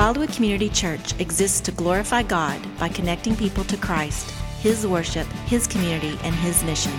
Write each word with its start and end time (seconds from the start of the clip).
Wildwood 0.00 0.32
Community 0.32 0.70
Church 0.70 1.12
exists 1.20 1.60
to 1.60 1.72
glorify 1.72 2.22
God 2.22 2.58
by 2.78 2.88
connecting 2.88 3.36
people 3.36 3.64
to 3.64 3.76
Christ, 3.76 4.30
His 4.60 4.86
worship, 4.86 5.26
His 5.44 5.66
community, 5.66 6.18
and 6.22 6.34
His 6.36 6.64
mission. 6.64 6.92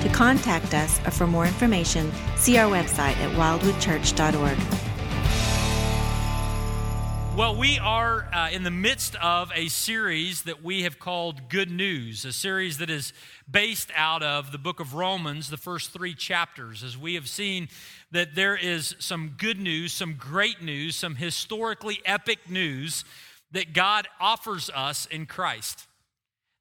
To 0.00 0.08
contact 0.08 0.74
us 0.74 0.98
or 1.06 1.12
for 1.12 1.28
more 1.28 1.46
information, 1.46 2.10
see 2.34 2.58
our 2.58 2.68
website 2.68 3.16
at 3.18 3.30
wildwoodchurch.org. 3.36 4.58
Well, 7.36 7.56
we 7.56 7.78
are 7.78 8.28
uh, 8.34 8.50
in 8.50 8.64
the 8.64 8.70
midst 8.70 9.14
of 9.22 9.52
a 9.54 9.68
series 9.68 10.42
that 10.42 10.62
we 10.64 10.82
have 10.82 10.98
called 10.98 11.48
Good 11.48 11.70
News, 11.70 12.24
a 12.24 12.32
series 12.32 12.78
that 12.78 12.90
is 12.90 13.12
based 13.50 13.90
out 13.94 14.22
of 14.22 14.52
the 14.52 14.58
book 14.58 14.80
of 14.80 14.94
Romans, 14.94 15.48
the 15.48 15.56
first 15.56 15.92
three 15.92 16.14
chapters, 16.14 16.82
as 16.82 16.98
we 16.98 17.14
have 17.14 17.28
seen 17.28 17.68
that 18.12 18.34
there 18.34 18.56
is 18.56 18.94
some 18.98 19.34
good 19.38 19.58
news, 19.58 19.92
some 19.92 20.14
great 20.14 20.62
news, 20.62 20.94
some 20.94 21.16
historically 21.16 22.00
epic 22.04 22.38
news 22.48 23.04
that 23.52 23.72
God 23.72 24.06
offers 24.20 24.70
us 24.74 25.06
in 25.06 25.26
Christ. 25.26 25.86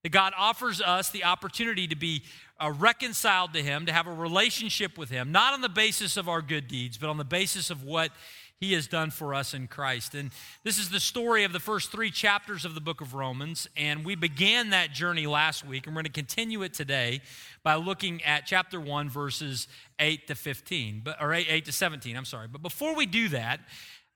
That 0.04 0.10
God 0.10 0.34
offers 0.38 0.82
us 0.82 1.10
the 1.10 1.26
opportunity 1.26 1.88
to 1.88 1.96
be 1.96 2.24
uh, 2.60 2.72
reconciled 2.72 3.54
to 3.54 3.62
Him, 3.62 3.86
to 3.86 3.94
have 3.94 4.08
a 4.08 4.14
relationship 4.14 4.98
with 4.98 5.10
Him, 5.10 5.32
not 5.32 5.54
on 5.54 5.62
the 5.62 5.70
basis 5.70 6.18
of 6.18 6.30
our 6.30 6.42
good 6.42 6.68
deeds, 6.68 6.98
but 6.98 7.10
on 7.10 7.18
the 7.18 7.24
basis 7.24 7.70
of 7.70 7.84
what 7.84 8.12
he 8.62 8.74
has 8.74 8.86
done 8.86 9.10
for 9.10 9.34
us 9.34 9.56
in 9.56 9.68
Christ. 9.68 10.14
And 10.14 10.30
this 10.64 10.78
is 10.78 10.92
the 10.92 11.00
story 11.00 11.44
of 11.44 11.52
the 11.52 11.60
first 11.60 11.92
three 11.92 12.12
chapters 12.12 12.64
of 12.64 12.76
the 12.76 12.80
book 12.80 13.02
of 13.02 13.16
Romans. 13.16 13.68
And 13.76 14.06
we 14.06 14.14
began 14.14 14.70
that 14.70 14.94
journey 14.94 15.26
last 15.26 15.66
week, 15.66 15.88
and 15.88 15.96
we're 15.96 16.04
going 16.04 16.14
to 16.14 16.22
continue 16.22 16.62
it 16.62 16.76
today 16.76 17.22
by 17.64 17.74
looking 17.74 18.24
at 18.24 18.46
chapter 18.46 18.80
1, 18.80 19.10
verses 19.10 19.68
8 20.00 20.28
to 20.28 20.36
15, 20.36 21.02
but, 21.04 21.20
or 21.20 21.34
8, 21.34 21.48
8 21.50 21.66
to 21.66 21.72
17, 21.72 22.16
I'm 22.16 22.24
sorry. 22.24 22.48
But 22.48 22.62
before 22.62 22.96
we 22.96 23.08
do 23.08 23.30
that, 23.30 23.62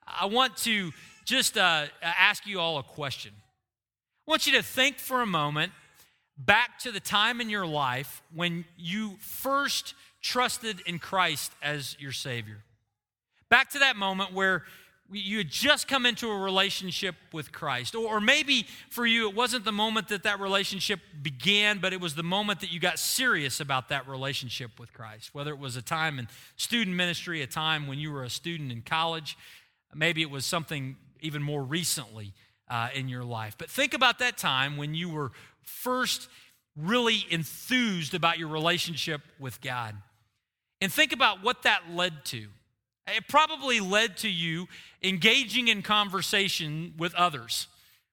I 0.06 0.28
want 0.28 0.58
to 0.58 0.92
just 1.26 1.58
uh, 1.58 1.88
ask 2.04 2.46
you 2.46 2.60
all 2.60 2.78
a 2.78 2.84
question. 2.84 3.32
I 4.28 4.32
want 4.32 4.46
you 4.46 4.54
to 4.54 4.64
think 4.64 5.00
for 5.00 5.24
a 5.24 5.26
moment 5.26 5.72
back 6.38 6.78
to 6.80 6.92
the 6.92 7.00
time 7.00 7.42
in 7.42 7.50
your 7.50 7.66
life 7.66 8.22
when 8.32 8.66
you 8.78 9.16
first 9.22 9.96
trusted 10.22 10.82
in 10.86 11.00
Christ 11.00 11.52
as 11.64 11.98
your 12.00 12.12
Savior. 12.12 12.58
Back 13.50 13.70
to 13.72 13.80
that 13.80 13.96
moment 13.96 14.34
where 14.34 14.64
you 15.12 15.38
had 15.38 15.50
just 15.50 15.88
come 15.88 16.06
into 16.06 16.28
a 16.30 16.38
relationship 16.38 17.16
with 17.32 17.52
Christ. 17.52 17.94
Or, 17.94 18.20
maybe 18.20 18.66
for 18.90 19.06
you, 19.06 19.30
it 19.30 19.36
wasn't 19.36 19.64
the 19.64 19.72
moment 19.72 20.08
that 20.08 20.24
that 20.24 20.40
relationship 20.40 21.00
began, 21.22 21.78
but 21.78 21.94
it 21.94 22.02
was 22.02 22.16
the 22.16 22.24
moment 22.24 22.62
that 22.62 22.72
you 22.72 22.80
got 22.80 22.98
serious 22.98 23.60
about 23.60 23.90
that 23.90 24.08
relationship 24.08 24.80
with 24.80 24.94
Christ. 24.94 25.30
Whether 25.34 25.52
it 25.52 25.60
was 25.60 25.76
a 25.76 25.82
time 25.82 26.18
in 26.18 26.28
student 26.56 26.96
ministry, 26.96 27.44
a 27.44 27.48
time 27.48 27.86
when 27.86 28.00
you 28.00 28.12
were 28.12 28.24
a 28.24 28.30
student 28.30 28.72
in 28.72 28.82
college, 28.82 29.38
maybe 29.94 30.24
it 30.24 30.32
was 30.32 30.46
something 30.46 30.96
even 31.22 31.44
more 31.44 31.64
recently 31.64 32.34
uh, 32.68 32.90
in 32.96 33.08
your 33.08 33.24
life. 33.24 33.56
But 33.60 33.70
think 33.70 33.94
about 33.94 34.20
that 34.20 34.38
time 34.38 34.76
when 34.76 34.96
you 34.96 35.10
were 35.10 35.32
first 35.62 36.30
really 36.76 37.26
enthused 37.30 38.16
about 38.16 38.40
your 38.40 38.48
relationship 38.48 39.22
with 39.40 39.62
God. 39.62 39.96
And 40.82 40.92
think 40.92 41.14
about 41.14 41.44
what 41.44 41.64
that 41.64 41.92
led 41.92 42.26
to. 42.26 42.48
It 43.08 43.28
probably 43.28 43.80
led 43.80 44.18
to 44.18 44.30
you 44.30 44.68
engaging 45.04 45.68
in 45.68 45.82
conversation 45.82 46.94
with 46.98 47.14
others. 47.16 47.68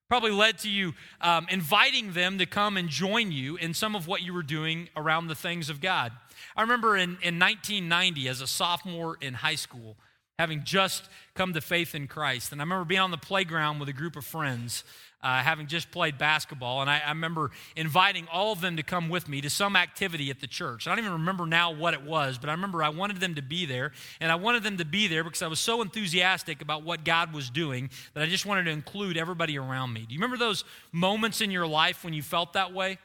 Probably 0.08 0.30
led 0.30 0.58
to 0.58 0.68
you 0.68 0.92
um, 1.22 1.46
inviting 1.50 2.12
them 2.12 2.36
to 2.36 2.44
come 2.44 2.76
and 2.76 2.90
join 2.90 3.32
you 3.32 3.56
in 3.56 3.72
some 3.72 3.96
of 3.96 4.06
what 4.06 4.20
you 4.20 4.34
were 4.34 4.42
doing 4.42 4.90
around 4.94 5.28
the 5.28 5.34
things 5.34 5.70
of 5.70 5.80
God. 5.80 6.12
I 6.54 6.60
remember 6.60 6.96
in, 6.96 7.16
in 7.22 7.38
1990, 7.38 8.28
as 8.28 8.42
a 8.42 8.46
sophomore 8.46 9.16
in 9.22 9.32
high 9.32 9.54
school, 9.54 9.96
having 10.38 10.64
just 10.64 11.08
come 11.34 11.54
to 11.54 11.62
faith 11.62 11.94
in 11.94 12.08
Christ. 12.08 12.52
And 12.52 12.60
I 12.60 12.64
remember 12.64 12.84
being 12.84 13.00
on 13.00 13.10
the 13.10 13.16
playground 13.16 13.78
with 13.78 13.88
a 13.88 13.94
group 13.94 14.16
of 14.16 14.24
friends 14.26 14.84
uh, 15.22 15.38
having 15.40 15.66
just 15.66 15.90
played 15.90 16.18
basketball. 16.18 16.80
And 16.80 16.90
I, 16.90 17.00
I, 17.04 17.10
remember 17.10 17.50
inviting 17.76 18.26
all 18.32 18.52
of 18.52 18.60
them 18.60 18.76
to 18.76 18.82
come 18.82 19.08
with 19.08 19.28
me 19.28 19.40
to 19.42 19.50
some 19.50 19.76
activity 19.76 20.30
at 20.30 20.40
the 20.40 20.46
church. 20.46 20.86
I 20.86 20.90
don't 20.90 20.98
even 20.98 21.12
remember 21.12 21.46
now 21.46 21.72
what 21.72 21.94
it 21.94 22.02
was, 22.02 22.38
but 22.38 22.48
I 22.48 22.52
remember 22.52 22.82
I 22.82 22.88
wanted 22.88 23.18
them 23.18 23.36
to 23.36 23.42
be 23.42 23.64
there. 23.64 23.92
And 24.20 24.32
I 24.32 24.34
wanted 24.34 24.64
them 24.64 24.78
to 24.78 24.84
be 24.84 25.06
there 25.06 25.22
because 25.22 25.42
I 25.42 25.46
was 25.46 25.60
so 25.60 25.80
enthusiastic 25.80 26.60
about 26.60 26.82
what 26.82 27.04
God 27.04 27.32
was 27.32 27.50
doing 27.50 27.90
that 28.14 28.22
I 28.24 28.26
just 28.26 28.46
wanted 28.46 28.64
to 28.64 28.70
include 28.70 29.16
everybody 29.16 29.56
around 29.58 29.92
me. 29.92 30.04
Do 30.06 30.14
you 30.14 30.18
remember 30.18 30.38
those 30.38 30.64
moments 30.90 31.40
in 31.40 31.50
your 31.50 31.66
life 31.66 32.02
when 32.02 32.14
you 32.14 32.22
felt 32.22 32.54
that 32.54 32.72
way? 32.72 32.98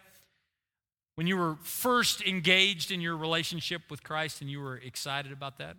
When 1.16 1.28
you 1.28 1.38
were 1.38 1.58
first 1.62 2.22
engaged 2.22 2.92
in 2.92 3.02
your 3.02 3.18
relationship 3.18 3.82
with 3.90 4.04
Christ 4.04 4.42
and 4.42 4.50
you 4.50 4.60
were 4.60 4.78
excited 4.78 5.32
about 5.32 5.58
that? 5.58 5.78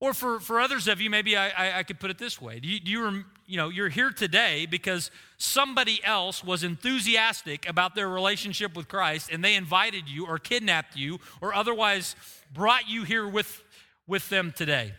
Or 0.00 0.14
for, 0.14 0.38
for 0.38 0.60
others 0.60 0.86
of 0.86 1.00
you, 1.00 1.10
maybe 1.10 1.36
I, 1.36 1.48
I, 1.48 1.78
I 1.78 1.82
could 1.82 1.98
put 1.98 2.10
it 2.10 2.18
this 2.18 2.40
way. 2.40 2.60
Do 2.60 2.68
you, 2.68 2.78
do 2.78 2.90
you, 2.90 3.24
you 3.46 3.56
know, 3.56 3.68
you're 3.68 3.88
here 3.88 4.10
today 4.10 4.64
because 4.64 5.10
somebody 5.38 6.00
else 6.04 6.44
was 6.44 6.62
enthusiastic 6.62 7.68
about 7.68 7.96
their 7.96 8.08
relationship 8.08 8.76
with 8.76 8.86
Christ 8.86 9.30
and 9.32 9.42
they 9.42 9.56
invited 9.56 10.08
you 10.08 10.26
or 10.26 10.38
kidnapped 10.38 10.96
you 10.96 11.18
or 11.40 11.52
otherwise 11.52 12.14
brought 12.54 12.88
you 12.88 13.02
here 13.02 13.26
with, 13.26 13.64
with 14.06 14.28
them 14.28 14.52
today. 14.56 14.92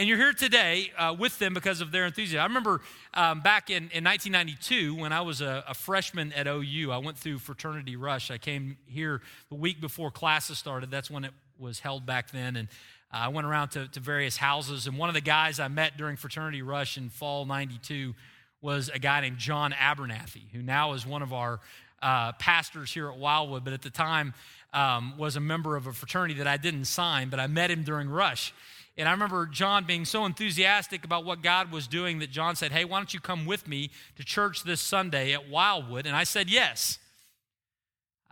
And 0.00 0.08
you're 0.08 0.18
here 0.18 0.32
today 0.32 0.92
uh, 0.96 1.14
with 1.18 1.38
them 1.38 1.52
because 1.52 1.80
of 1.80 1.92
their 1.92 2.06
enthusiasm. 2.06 2.40
I 2.40 2.46
remember 2.46 2.80
um, 3.12 3.40
back 3.40 3.68
in, 3.68 3.90
in 3.90 4.04
1992 4.04 4.94
when 4.94 5.12
I 5.12 5.20
was 5.20 5.42
a, 5.42 5.62
a, 5.68 5.74
freshman 5.74 6.32
at 6.32 6.46
OU, 6.46 6.90
I 6.90 6.96
went 6.96 7.18
through 7.18 7.38
fraternity 7.38 7.96
rush. 7.96 8.30
I 8.30 8.38
came 8.38 8.78
here 8.86 9.20
the 9.50 9.56
week 9.56 9.78
before 9.78 10.10
classes 10.10 10.58
started. 10.58 10.90
That's 10.90 11.10
when 11.10 11.24
it 11.24 11.32
was 11.58 11.80
held 11.80 12.06
back 12.06 12.30
then. 12.30 12.56
And 12.56 12.68
I 13.12 13.28
went 13.28 13.46
around 13.46 13.70
to, 13.70 13.88
to 13.88 14.00
various 14.00 14.36
houses, 14.36 14.86
and 14.86 14.96
one 14.96 15.08
of 15.08 15.14
the 15.14 15.20
guys 15.20 15.58
I 15.58 15.68
met 15.68 15.96
during 15.96 16.16
Fraternity 16.16 16.62
Rush 16.62 16.96
in 16.96 17.08
fall 17.08 17.44
92 17.44 18.14
was 18.62 18.88
a 18.92 18.98
guy 18.98 19.20
named 19.20 19.38
John 19.38 19.72
Abernathy, 19.72 20.50
who 20.52 20.62
now 20.62 20.92
is 20.92 21.06
one 21.06 21.22
of 21.22 21.32
our 21.32 21.60
uh, 22.02 22.32
pastors 22.32 22.92
here 22.92 23.10
at 23.10 23.16
Wildwood, 23.16 23.64
but 23.64 23.72
at 23.72 23.82
the 23.82 23.90
time 23.90 24.34
um, 24.72 25.16
was 25.18 25.36
a 25.36 25.40
member 25.40 25.76
of 25.76 25.86
a 25.86 25.92
fraternity 25.92 26.34
that 26.34 26.46
I 26.46 26.56
didn't 26.56 26.84
sign, 26.84 27.28
but 27.30 27.40
I 27.40 27.46
met 27.46 27.70
him 27.70 27.82
during 27.82 28.08
Rush. 28.08 28.54
And 28.96 29.08
I 29.08 29.12
remember 29.12 29.46
John 29.46 29.84
being 29.84 30.04
so 30.04 30.24
enthusiastic 30.26 31.04
about 31.04 31.24
what 31.24 31.42
God 31.42 31.72
was 31.72 31.86
doing 31.86 32.18
that 32.18 32.30
John 32.30 32.54
said, 32.54 32.70
Hey, 32.70 32.84
why 32.84 32.98
don't 32.98 33.14
you 33.14 33.20
come 33.20 33.46
with 33.46 33.66
me 33.66 33.90
to 34.16 34.24
church 34.24 34.62
this 34.64 34.80
Sunday 34.80 35.32
at 35.32 35.48
Wildwood? 35.48 36.06
And 36.06 36.14
I 36.14 36.24
said, 36.24 36.50
Yes. 36.50 36.98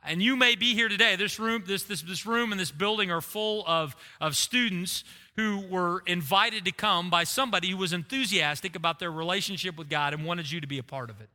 And 0.09 0.23
you 0.23 0.37
may 0.37 0.57
be 0.57 0.73
here 0.73 0.89
today. 0.89 1.17
This 1.17 1.39
room, 1.39 1.65
this, 1.67 1.83
this, 1.83 2.01
this 2.01 2.25
room 2.25 2.51
and 2.51 2.59
this 2.59 2.71
building 2.71 3.11
are 3.11 3.21
full 3.21 3.63
of, 3.67 3.95
of 4.23 4.37
students 4.37 5.05
who 5.37 5.61
were 5.69 6.03
invited 6.07 6.65
to 6.65 6.73
come 6.73 7.11
by 7.11 7.25
somebody 7.25 7.69
who 7.71 7.77
was 7.77 7.93
enthusiastic 7.93 8.75
about 8.75 8.99
their 8.99 9.13
relationship 9.13 9.77
with 9.77 9.91
God 9.91 10.15
and 10.15 10.25
wanted 10.25 10.51
you 10.51 10.63
to 10.63 10.67
be 10.67 10.79
a 10.79 10.83
part 10.83 11.11
of 11.11 11.21
it. 11.21 11.29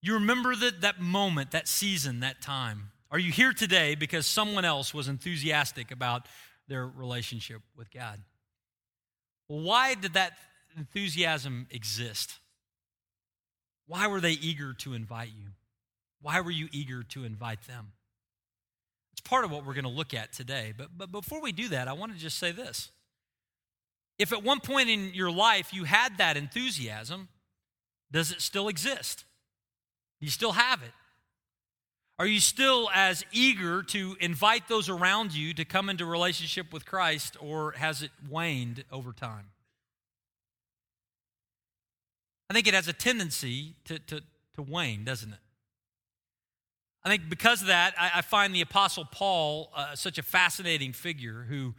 You 0.00 0.14
remember 0.14 0.56
that, 0.56 0.80
that 0.80 1.00
moment, 1.00 1.50
that 1.50 1.68
season, 1.68 2.20
that 2.20 2.40
time. 2.40 2.90
Are 3.10 3.18
you 3.18 3.30
here 3.30 3.52
today 3.52 3.94
because 3.94 4.26
someone 4.26 4.64
else 4.64 4.94
was 4.94 5.06
enthusiastic 5.06 5.90
about 5.90 6.26
their 6.66 6.86
relationship 6.86 7.60
with 7.76 7.90
God? 7.90 8.20
why 9.48 9.92
did 9.92 10.14
that 10.14 10.32
enthusiasm 10.78 11.66
exist? 11.70 12.38
Why 13.86 14.06
were 14.06 14.20
they 14.20 14.32
eager 14.32 14.74
to 14.74 14.94
invite 14.94 15.30
you? 15.36 15.48
Why 16.20 16.40
were 16.40 16.50
you 16.50 16.68
eager 16.72 17.02
to 17.02 17.24
invite 17.24 17.62
them? 17.66 17.92
It's 19.12 19.20
part 19.20 19.44
of 19.44 19.50
what 19.50 19.66
we're 19.66 19.74
going 19.74 19.84
to 19.84 19.90
look 19.90 20.14
at 20.14 20.32
today. 20.32 20.72
But, 20.76 20.88
but 20.96 21.12
before 21.12 21.40
we 21.40 21.52
do 21.52 21.68
that, 21.68 21.88
I 21.88 21.92
want 21.92 22.12
to 22.12 22.18
just 22.18 22.38
say 22.38 22.52
this. 22.52 22.90
If 24.18 24.32
at 24.32 24.42
one 24.42 24.60
point 24.60 24.88
in 24.88 25.12
your 25.14 25.30
life 25.30 25.74
you 25.74 25.84
had 25.84 26.18
that 26.18 26.36
enthusiasm, 26.36 27.28
does 28.10 28.30
it 28.30 28.40
still 28.40 28.68
exist? 28.68 29.24
Do 30.20 30.26
you 30.26 30.30
still 30.30 30.52
have 30.52 30.82
it? 30.82 30.92
Are 32.18 32.26
you 32.26 32.38
still 32.38 32.88
as 32.94 33.24
eager 33.32 33.82
to 33.84 34.16
invite 34.20 34.68
those 34.68 34.88
around 34.88 35.34
you 35.34 35.54
to 35.54 35.64
come 35.64 35.90
into 35.90 36.06
relationship 36.06 36.72
with 36.72 36.86
Christ, 36.86 37.36
or 37.40 37.72
has 37.72 38.02
it 38.02 38.10
waned 38.30 38.84
over 38.92 39.12
time? 39.12 39.46
I 42.52 42.54
think 42.54 42.66
it 42.66 42.74
has 42.74 42.86
a 42.86 42.92
tendency 42.92 43.76
to, 43.86 43.98
to, 43.98 44.20
to 44.56 44.62
wane, 44.62 45.04
doesn't 45.04 45.32
it? 45.32 45.38
I 47.02 47.08
think 47.08 47.30
because 47.30 47.62
of 47.62 47.68
that, 47.68 47.94
I, 47.98 48.10
I 48.16 48.20
find 48.20 48.54
the 48.54 48.60
Apostle 48.60 49.06
Paul 49.10 49.70
uh, 49.74 49.94
such 49.94 50.18
a 50.18 50.22
fascinating 50.22 50.92
figure 50.92 51.46
who 51.48 51.72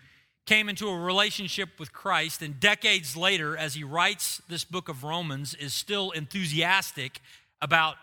came 0.47 0.69
into 0.69 0.89
a 0.89 0.99
relationship 0.99 1.69
with 1.77 1.93
Christ, 1.93 2.41
and 2.41 2.59
decades 2.59 3.15
later, 3.15 3.55
as 3.55 3.75
he 3.75 3.83
writes 3.83 4.41
this 4.49 4.63
book 4.63 4.89
of 4.89 5.03
Romans, 5.03 5.53
is 5.53 5.75
still 5.75 6.09
enthusiastic 6.09 7.21
about 7.61 7.97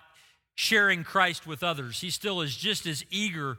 sharing 0.55 1.03
Christ 1.03 1.49
with 1.49 1.65
others. 1.65 2.01
He 2.01 2.11
still 2.11 2.41
is 2.41 2.55
just 2.55 2.87
as 2.87 3.05
eager 3.11 3.59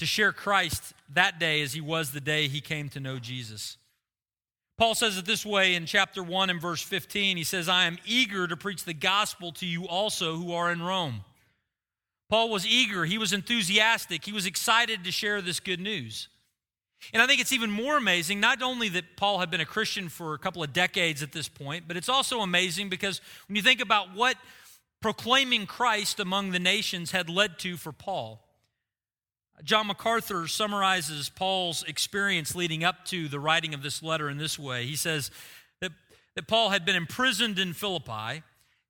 to 0.00 0.04
share 0.04 0.32
Christ 0.32 0.92
that 1.14 1.40
day 1.40 1.62
as 1.62 1.72
he 1.72 1.80
was 1.80 2.12
the 2.12 2.20
day 2.20 2.46
he 2.46 2.60
came 2.60 2.90
to 2.90 3.00
know 3.00 3.18
Jesus. 3.18 3.78
Paul 4.78 4.94
says 4.94 5.18
it 5.18 5.26
this 5.26 5.44
way 5.44 5.74
in 5.74 5.86
chapter 5.86 6.22
1 6.22 6.50
and 6.50 6.60
verse 6.60 6.80
15. 6.80 7.36
He 7.36 7.44
says, 7.44 7.68
I 7.68 7.84
am 7.84 7.98
eager 8.06 8.46
to 8.46 8.56
preach 8.56 8.84
the 8.84 8.94
gospel 8.94 9.50
to 9.52 9.66
you 9.66 9.88
also 9.88 10.36
who 10.36 10.52
are 10.52 10.70
in 10.70 10.80
Rome. 10.80 11.24
Paul 12.30 12.50
was 12.50 12.66
eager, 12.66 13.04
he 13.04 13.18
was 13.18 13.32
enthusiastic, 13.32 14.24
he 14.24 14.32
was 14.32 14.46
excited 14.46 15.02
to 15.04 15.10
share 15.10 15.40
this 15.40 15.60
good 15.60 15.80
news. 15.80 16.28
And 17.12 17.22
I 17.22 17.26
think 17.26 17.40
it's 17.40 17.52
even 17.52 17.70
more 17.70 17.96
amazing, 17.96 18.38
not 18.38 18.62
only 18.62 18.88
that 18.90 19.16
Paul 19.16 19.38
had 19.38 19.50
been 19.50 19.60
a 19.60 19.66
Christian 19.66 20.08
for 20.08 20.34
a 20.34 20.38
couple 20.38 20.62
of 20.62 20.72
decades 20.72 21.22
at 21.22 21.32
this 21.32 21.48
point, 21.48 21.84
but 21.88 21.96
it's 21.96 22.08
also 22.08 22.40
amazing 22.40 22.88
because 22.88 23.20
when 23.46 23.56
you 23.56 23.62
think 23.62 23.80
about 23.80 24.14
what 24.14 24.36
proclaiming 25.00 25.66
Christ 25.66 26.20
among 26.20 26.50
the 26.50 26.58
nations 26.58 27.12
had 27.12 27.28
led 27.30 27.58
to 27.60 27.76
for 27.76 27.92
Paul. 27.92 28.47
John 29.64 29.88
MacArthur 29.88 30.46
summarizes 30.46 31.28
Paul's 31.28 31.82
experience 31.84 32.54
leading 32.54 32.84
up 32.84 33.04
to 33.06 33.28
the 33.28 33.40
writing 33.40 33.74
of 33.74 33.82
this 33.82 34.02
letter 34.02 34.28
in 34.28 34.38
this 34.38 34.58
way. 34.58 34.86
He 34.86 34.96
says 34.96 35.30
that, 35.80 35.92
that 36.34 36.46
Paul 36.46 36.70
had 36.70 36.84
been 36.84 36.96
imprisoned 36.96 37.58
in 37.58 37.72
Philippi, 37.72 38.42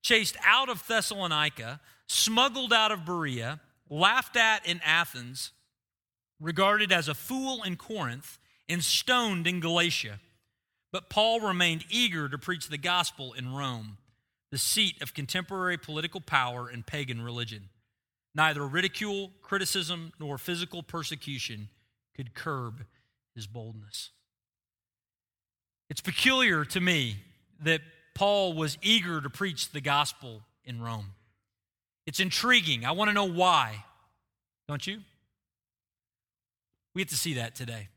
chased 0.03 0.37
out 0.45 0.69
of 0.69 0.87
Thessalonica, 0.87 1.81
smuggled 2.07 2.73
out 2.73 2.93
of 2.93 3.05
Berea, 3.05 3.61
laughed 3.89 4.37
at 4.37 4.67
in 4.67 4.81
Athens, 4.85 5.53
regarded 6.41 6.93
as 6.93 7.09
a 7.09 7.15
fool 7.15 7.63
in 7.63 7.77
Corinth, 7.77 8.39
and 8.69 8.85
stoned 8.85 9.47
in 9.47 9.61
Galatia. 9.61 10.21
But 10.93 11.11
Paul 11.11 11.41
remained 11.41 11.85
eager 11.91 12.29
to 12.29 12.39
preach 12.39 12.69
the 12.69 12.79
gospel 12.79 13.33
in 13.33 13.55
Rome, 13.55 13.99
the 14.51 14.59
seat 14.59 15.01
of 15.03 15.15
contemporary 15.15 15.79
political 15.79 16.21
power 16.21 16.69
and 16.69 16.87
pagan 16.87 17.23
religion. 17.23 17.71
Neither 18.39 18.65
ridicule, 18.65 19.33
criticism, 19.43 20.13
nor 20.21 20.39
physical 20.39 20.85
persecution 20.85 21.69
could 22.15 22.35
curb 22.35 22.85
his 23.35 23.49
boldness. 23.49 24.11
It's 25.91 26.01
peculiar 26.01 26.65
to 26.67 26.81
me 26.81 27.17
that 27.65 27.81
Paul 28.15 28.53
was 28.53 28.79
eager 28.81 29.21
to 29.21 29.29
preach 29.29 29.73
the 29.73 29.81
gospel 29.81 30.43
in 30.65 30.81
Rome. 30.81 31.15
It's 32.07 32.21
intriguing. 32.21 32.85
I 32.85 32.93
want 32.93 33.09
to 33.09 33.13
know 33.13 33.25
why. 33.25 33.85
Don't 34.69 34.87
you? 34.87 35.01
We 36.95 37.01
get 37.01 37.09
to 37.09 37.17
see 37.17 37.35
that 37.35 37.57
today. 37.57 37.89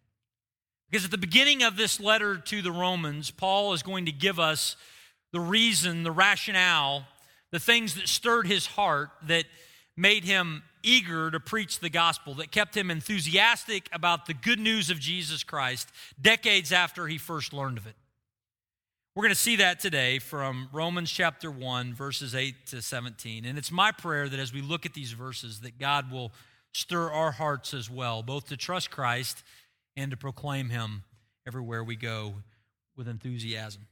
Because 0.90 1.06
at 1.06 1.12
the 1.12 1.20
beginning 1.20 1.62
of 1.62 1.78
this 1.78 2.00
letter 2.00 2.38
to 2.38 2.64
the 2.64 2.72
Romans, 2.72 3.30
Paul 3.30 3.74
is 3.74 3.84
going 3.84 4.08
to 4.08 4.12
give 4.12 4.40
us 4.40 4.76
the 5.34 5.40
reason, 5.40 6.02
the 6.02 6.12
rationale, 6.12 7.06
the 7.52 7.60
things 7.60 7.94
that 7.94 8.08
stirred 8.08 8.48
his 8.48 8.66
heart 8.66 9.12
that 9.28 9.46
made 9.98 10.24
him 10.24 10.64
eager 10.84 11.30
to 11.32 11.40
preach 11.40 11.80
the 11.80 11.90
gospel, 11.90 12.34
that 12.36 12.52
kept 12.52 12.76
him 12.76 12.90
enthusiastic 12.90 13.90
about 13.92 14.26
the 14.26 14.34
good 14.34 14.60
news 14.60 14.90
of 14.90 15.00
Jesus 15.00 15.44
Christ 15.44 15.90
decades 16.20 16.72
after 16.72 17.08
he 17.08 17.18
first 17.18 17.54
learned 17.54 17.78
of 17.78 17.86
it. 17.86 17.96
We're 19.14 19.24
going 19.24 19.34
to 19.34 19.40
see 19.40 19.58
that 19.58 19.82
today 19.82 20.20
from 20.20 20.70
Romans 20.72 21.12
chapter 21.12 21.52
1, 21.52 21.94
verses 21.94 22.34
8 22.34 22.68
to 22.68 22.82
17. 22.82 23.44
And 23.44 23.58
it's 23.58 23.72
my 23.72 23.92
prayer 23.92 24.30
that 24.30 24.40
as 24.40 24.54
we 24.54 24.62
look 24.62 24.86
at 24.86 24.94
these 24.94 25.12
verses, 25.12 25.60
that 25.60 25.78
God 25.78 26.10
will 26.12 26.32
stir 26.72 27.12
our 27.12 27.32
hearts 27.32 27.74
as 27.74 27.90
well, 27.90 28.24
both 28.24 28.48
to 28.48 28.58
trust 28.58 28.90
Christ 28.90 29.44
and 29.98 30.12
to 30.12 30.18
proclaim 30.18 30.70
him 30.70 31.04
everywhere 31.46 31.84
we 31.84 31.98
go 31.98 32.36
with 32.96 33.10
enthusiasm. 33.10 33.86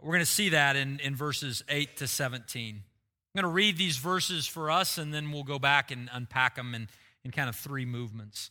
We're 0.00 0.12
going 0.12 0.20
to 0.20 0.26
see 0.26 0.50
that 0.50 0.76
in, 0.76 0.98
in 1.00 1.14
verses 1.14 1.62
8 1.68 1.98
to 1.98 2.06
17. 2.06 2.82
I'm 3.36 3.42
going 3.42 3.52
to 3.52 3.54
read 3.54 3.76
these 3.76 3.98
verses 3.98 4.46
for 4.46 4.70
us, 4.70 4.96
and 4.96 5.12
then 5.12 5.30
we'll 5.30 5.44
go 5.44 5.58
back 5.58 5.90
and 5.90 6.08
unpack 6.10 6.56
them 6.56 6.74
in, 6.74 6.88
in 7.22 7.32
kind 7.32 7.50
of 7.50 7.54
three 7.54 7.84
movements. 7.84 8.50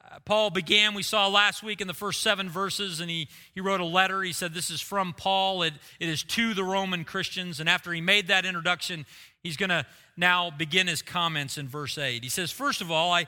Uh, 0.00 0.20
Paul 0.24 0.50
began, 0.50 0.94
we 0.94 1.02
saw 1.02 1.26
last 1.26 1.64
week 1.64 1.80
in 1.80 1.88
the 1.88 1.92
first 1.92 2.22
seven 2.22 2.48
verses, 2.48 3.00
and 3.00 3.10
he, 3.10 3.26
he 3.52 3.60
wrote 3.60 3.80
a 3.80 3.84
letter. 3.84 4.22
He 4.22 4.32
said, 4.32 4.54
This 4.54 4.70
is 4.70 4.80
from 4.80 5.12
Paul, 5.12 5.64
it, 5.64 5.74
it 5.98 6.08
is 6.08 6.22
to 6.22 6.54
the 6.54 6.62
Roman 6.62 7.02
Christians. 7.02 7.58
And 7.58 7.68
after 7.68 7.92
he 7.92 8.00
made 8.00 8.28
that 8.28 8.46
introduction, 8.46 9.04
he's 9.42 9.56
going 9.56 9.70
to 9.70 9.84
now 10.16 10.52
begin 10.52 10.86
his 10.86 11.02
comments 11.02 11.58
in 11.58 11.66
verse 11.66 11.98
8. 11.98 12.22
He 12.22 12.30
says, 12.30 12.52
First 12.52 12.80
of 12.80 12.92
all, 12.92 13.10
I 13.10 13.26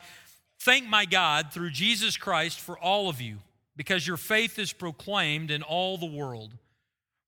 thank 0.61 0.87
my 0.87 1.07
God 1.07 1.53
through 1.53 1.71
Jesus 1.71 2.17
Christ 2.17 2.61
for 2.61 2.79
all 2.79 3.09
of 3.09 3.21
you, 3.21 3.39
because 3.75 4.07
your 4.07 4.17
faith 4.17 4.61
is 4.61 4.73
proclaimed 4.73 5.51
in 5.51 5.65
all 5.65 5.99
the 5.99 6.07
world. 6.07 6.53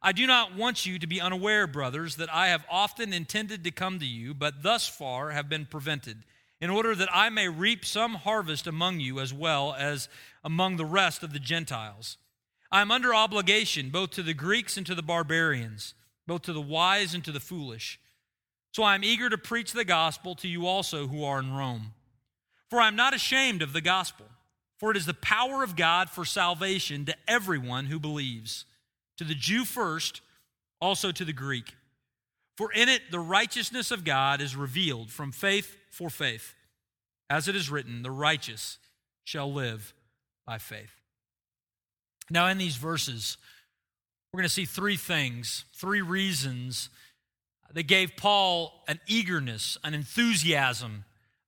I 0.00 0.12
do 0.12 0.26
not 0.26 0.54
want 0.54 0.86
you 0.86 0.98
to 0.98 1.06
be 1.06 1.20
unaware, 1.20 1.66
brothers, 1.66 2.16
that 2.16 2.32
I 2.32 2.48
have 2.48 2.64
often 2.70 3.12
intended 3.12 3.64
to 3.64 3.70
come 3.70 3.98
to 3.98 4.06
you, 4.06 4.32
but 4.32 4.62
thus 4.62 4.86
far 4.86 5.30
have 5.30 5.48
been 5.48 5.66
prevented, 5.66 6.24
in 6.60 6.70
order 6.70 6.94
that 6.94 7.08
I 7.12 7.30
may 7.30 7.48
reap 7.48 7.84
some 7.84 8.14
harvest 8.14 8.66
among 8.66 9.00
you 9.00 9.18
as 9.18 9.32
well 9.32 9.74
as 9.76 10.08
among 10.44 10.76
the 10.76 10.84
rest 10.84 11.22
of 11.22 11.32
the 11.32 11.40
Gentiles. 11.40 12.16
I 12.70 12.80
am 12.80 12.90
under 12.90 13.14
obligation 13.14 13.90
both 13.90 14.10
to 14.10 14.22
the 14.22 14.34
Greeks 14.34 14.76
and 14.76 14.86
to 14.86 14.94
the 14.94 15.02
barbarians, 15.02 15.94
both 16.26 16.42
to 16.42 16.52
the 16.52 16.60
wise 16.60 17.14
and 17.14 17.24
to 17.24 17.32
the 17.32 17.40
foolish. 17.40 17.98
So 18.72 18.82
I 18.82 18.94
am 18.94 19.02
eager 19.02 19.28
to 19.28 19.38
preach 19.38 19.72
the 19.72 19.84
gospel 19.84 20.34
to 20.36 20.48
you 20.48 20.66
also 20.66 21.08
who 21.08 21.24
are 21.24 21.40
in 21.40 21.54
Rome. 21.54 21.94
For 22.68 22.80
I 22.80 22.86
am 22.86 22.96
not 22.96 23.14
ashamed 23.14 23.62
of 23.62 23.72
the 23.72 23.80
gospel, 23.80 24.26
for 24.76 24.90
it 24.90 24.96
is 24.96 25.06
the 25.06 25.14
power 25.14 25.64
of 25.64 25.74
God 25.74 26.10
for 26.10 26.24
salvation 26.24 27.04
to 27.06 27.16
everyone 27.26 27.86
who 27.86 27.98
believes 27.98 28.66
to 29.18 29.24
the 29.24 29.34
Jew 29.34 29.64
first, 29.64 30.20
also 30.80 31.12
to 31.12 31.24
the 31.24 31.32
Greek. 31.32 31.74
For 32.56 32.72
in 32.72 32.88
it 32.88 33.02
the 33.10 33.20
righteousness 33.20 33.90
of 33.90 34.04
God 34.04 34.40
is 34.40 34.56
revealed 34.56 35.10
from 35.10 35.32
faith 35.32 35.76
for 35.90 36.10
faith. 36.10 36.54
As 37.30 37.46
it 37.46 37.54
is 37.54 37.70
written, 37.70 38.02
the 38.02 38.10
righteous 38.10 38.78
shall 39.24 39.52
live 39.52 39.92
by 40.46 40.58
faith. 40.58 40.90
Now, 42.30 42.46
in 42.48 42.58
these 42.58 42.76
verses, 42.76 43.36
we're 44.32 44.38
going 44.38 44.48
to 44.48 44.54
see 44.54 44.64
three 44.64 44.96
things, 44.96 45.64
three 45.74 46.02
reasons 46.02 46.90
that 47.72 47.84
gave 47.84 48.16
Paul 48.16 48.84
an 48.88 49.00
eagerness, 49.06 49.78
an 49.84 49.94
enthusiasm 49.94 51.04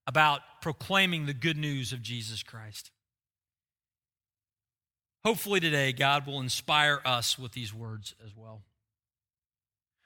about 0.07 0.41
proclaiming 0.61 1.27
the 1.27 1.35
good 1.35 1.57
news 1.57 1.93
of 1.93 2.03
Jesus 2.03 2.43
Christ. 2.43 2.91
Hopefully, 5.25 5.61
today, 5.61 5.93
God 5.93 6.27
will 6.27 6.41
inspire 6.41 7.01
us 7.05 7.39
with 7.39 7.53
these 7.53 7.75
words 7.75 8.15
as 8.25 8.35
well. 8.35 8.63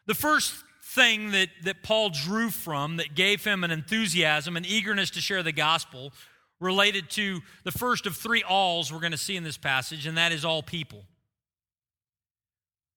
The 0.07 0.15
first 0.15 0.53
thing 0.83 1.31
that, 1.31 1.49
that 1.63 1.83
Paul 1.83 2.11
drew 2.11 2.51
from 2.51 2.97
that 2.97 3.15
gave 3.15 3.45
him 3.45 3.65
an 3.65 3.71
enthusiasm, 3.71 4.57
an 4.57 4.65
eagerness 4.65 5.11
to 5.11 5.21
share 5.21 5.43
the 5.43 5.53
gospel, 5.53 6.13
related 6.61 7.11
to 7.11 7.41
the 7.65 7.73
first 7.73 8.07
of 8.07 8.17
three 8.17 8.43
alls 8.43 8.93
we're 8.93 9.01
going 9.01 9.13
to 9.13 9.19
see 9.19 9.37
in 9.37 9.45
this 9.45 9.57
passage, 9.57 10.07
and 10.07 10.17
that 10.19 10.33
is 10.33 10.45
all 10.45 10.63
people. 10.63 11.05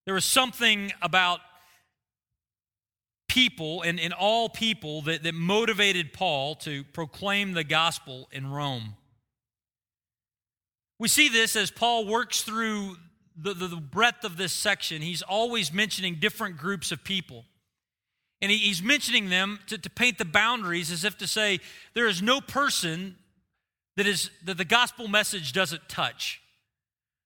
There 0.05 0.13
was 0.13 0.25
something 0.25 0.91
about 1.01 1.39
people 3.27 3.81
and, 3.83 4.00
and 4.00 4.13
all 4.13 4.50
people 4.50 5.01
that, 5.03 5.24
that 5.24 5.36
motivated 5.36 6.13
Paul 6.13 6.55
to 6.55 6.83
proclaim 6.86 7.53
the 7.53 7.63
gospel 7.63 8.27
in 8.31 8.50
Rome. 8.50 8.95
We 11.00 11.08
see 11.08 11.30
this 11.30 11.56
as 11.56 11.70
Paul 11.70 12.06
works 12.08 12.42
through 12.42 12.98
the, 13.36 13.54
the, 13.54 13.68
the, 13.68 13.75
breadth 13.75 14.24
of 14.24 14.36
this 14.36 14.51
section. 14.51 15.01
He's 15.01 15.22
always 15.22 15.72
mentioning 15.72 16.16
different 16.16 16.58
groups 16.58 16.92
of 16.92 17.04
people. 17.04 17.46
And 18.42 18.51
he, 18.51 18.58
he's 18.58 18.82
mentioning 18.82 19.30
them 19.30 19.60
to, 19.68 19.77
to 19.77 19.89
paint 19.89 20.18
the 20.18 20.25
boundaries 20.25 20.92
as 20.92 21.04
if 21.04 21.18
to 21.20 21.27
say 21.27 21.60
there 21.94 22.08
is 22.08 22.22
no 22.22 22.42
person 22.42 23.16
that, 23.96 24.08
is, 24.08 24.32
that 24.46 24.58
the 24.58 24.66
gospel 24.66 25.08
message 25.08 25.54
doesn't 25.54 25.88
touch. 25.88 26.42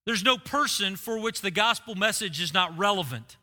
There's 0.06 0.24
no 0.24 0.38
person 0.38 0.96
for 0.96 1.20
which 1.20 1.42
the 1.42 1.52
gospel 1.52 1.96
message 1.96 2.42
is 2.42 2.54
not 2.54 2.78
relevant. 2.78 3.38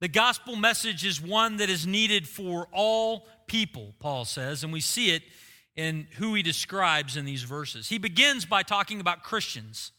The 0.00 0.08
gospel 0.08 0.56
message 0.56 1.04
is 1.04 1.20
one 1.20 1.56
that 1.58 1.70
is 1.70 1.86
needed 1.86 2.28
for 2.28 2.68
all 2.72 3.26
people, 3.46 3.94
Paul 4.00 4.24
says, 4.24 4.62
and 4.62 4.72
we 4.72 4.80
see 4.80 5.10
it 5.10 5.22
in 5.76 6.06
who 6.16 6.34
he 6.34 6.42
describes 6.42 7.16
in 7.16 7.24
these 7.24 7.42
verses. 7.42 7.88
He 7.88 7.98
begins 7.98 8.44
by 8.44 8.62
talking 8.62 9.00
about 9.00 9.22
Christians. 9.22 9.92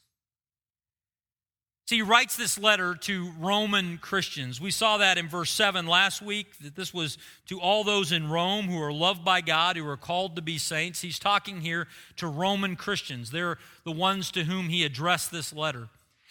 See, 1.87 1.97
he 1.97 2.01
writes 2.01 2.35
this 2.35 2.57
letter 2.57 2.95
to 3.01 3.31
Roman 3.39 3.99
Christians. 3.99 4.59
We 4.59 4.71
saw 4.71 4.97
that 4.97 5.19
in 5.19 5.27
verse 5.27 5.51
7 5.51 5.85
last 5.85 6.19
week, 6.19 6.57
that 6.63 6.75
this 6.75 6.91
was 6.91 7.19
to 7.45 7.59
all 7.59 7.83
those 7.83 8.11
in 8.11 8.31
Rome 8.31 8.65
who 8.65 8.81
are 8.81 8.91
loved 8.91 9.23
by 9.23 9.41
God, 9.41 9.77
who 9.77 9.87
are 9.87 9.97
called 9.97 10.35
to 10.35 10.41
be 10.41 10.57
saints. 10.57 11.01
He's 11.01 11.19
talking 11.19 11.61
here 11.61 11.87
to 12.17 12.27
Roman 12.27 12.75
Christians. 12.75 13.29
They're 13.29 13.59
the 13.83 13.91
ones 13.91 14.31
to 14.31 14.45
whom 14.45 14.69
he 14.69 14.83
addressed 14.83 15.31
this 15.31 15.53
letter. 15.53 15.89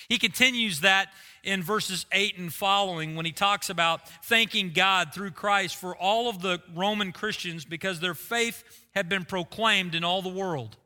He 0.08 0.18
continues 0.18 0.80
that 0.80 1.12
in 1.42 1.62
verses 1.62 2.06
8 2.12 2.38
and 2.38 2.52
following 2.52 3.16
when 3.16 3.26
he 3.26 3.32
talks 3.32 3.70
about 3.70 4.08
thanking 4.24 4.70
God 4.70 5.12
through 5.12 5.32
Christ 5.32 5.76
for 5.76 5.96
all 5.96 6.28
of 6.28 6.40
the 6.40 6.60
Roman 6.74 7.12
Christians 7.12 7.64
because 7.64 8.00
their 8.00 8.14
faith 8.14 8.64
had 8.94 9.08
been 9.08 9.24
proclaimed 9.24 9.94
in 9.94 10.04
all 10.04 10.22
the 10.22 10.28
world. 10.28 10.76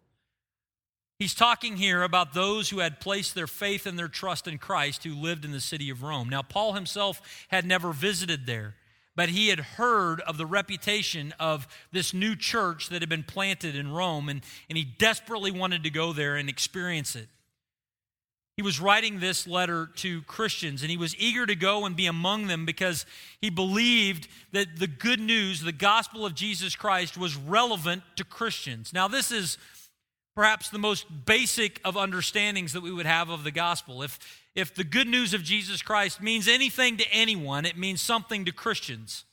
He's 1.19 1.35
talking 1.35 1.77
here 1.77 2.05
about 2.05 2.33
those 2.33 2.71
who 2.71 2.79
had 2.79 3.01
placed 3.01 3.35
their 3.35 3.49
faith 3.49 3.87
and 3.87 3.99
their 3.99 4.09
trust 4.09 4.47
in 4.47 4.59
Christ 4.59 5.03
who 5.03 5.15
lived 5.15 5.45
in 5.45 5.51
the 5.51 5.61
city 5.61 5.91
of 5.91 6.03
Rome. 6.05 6.29
Now, 6.29 6.43
Paul 6.43 6.75
himself 6.75 7.21
had 7.49 7.67
never 7.67 7.93
visited 7.93 8.47
there, 8.47 8.77
but 9.17 9.29
he 9.29 9.49
had 9.49 9.59
heard 9.59 10.21
of 10.21 10.39
the 10.39 10.47
reputation 10.47 11.35
of 11.41 11.67
this 11.91 12.15
new 12.15 12.37
church 12.37 12.89
that 12.91 13.03
had 13.03 13.09
been 13.09 13.25
planted 13.25 13.75
in 13.75 13.91
Rome, 13.91 14.29
and, 14.29 14.43
and 14.69 14.79
he 14.79 14.85
desperately 14.85 15.51
wanted 15.51 15.83
to 15.83 15.91
go 15.91 16.13
there 16.13 16.37
and 16.37 16.49
experience 16.49 17.17
it. 17.17 17.29
He 18.59 18.63
was 18.63 18.81
writing 18.81 19.21
this 19.21 19.47
letter 19.47 19.89
to 19.99 20.23
Christians, 20.23 20.83
and 20.83 20.91
he 20.91 20.97
was 20.97 21.15
eager 21.17 21.47
to 21.47 21.55
go 21.55 21.87
and 21.87 21.95
be 21.95 22.07
among 22.07 22.49
them 22.49 22.67
because 22.67 23.07
he 23.41 23.51
believed 23.51 24.27
that 24.51 24.81
the 24.81 24.89
good 24.89 25.21
news, 25.21 25.61
the 25.61 25.71
gospel 25.71 26.27
of 26.27 26.35
Jesus 26.35 26.75
Christ, 26.75 27.17
was 27.17 27.37
relevant 27.37 28.03
to 28.17 28.25
Christians. 28.25 28.93
Now, 28.93 29.07
this 29.07 29.31
is 29.31 29.59
perhaps 30.35 30.71
the 30.71 30.79
most 30.81 31.07
basic 31.25 31.81
of 31.85 31.97
understandings 31.97 32.73
that 32.73 32.81
we 32.81 32.91
would 32.91 33.07
have 33.07 33.29
of 33.29 33.45
the 33.45 33.53
gospel. 33.53 34.03
If, 34.03 34.19
if 34.57 34.75
the 34.75 34.83
good 34.83 35.07
news 35.07 35.35
of 35.35 35.45
Jesus 35.45 35.81
Christ 35.81 36.21
means 36.21 36.49
anything 36.49 36.97
to 36.97 37.09
anyone, 37.13 37.65
it 37.65 37.79
means 37.79 38.01
something 38.01 38.45
to 38.45 38.51
Christians. 38.51 39.25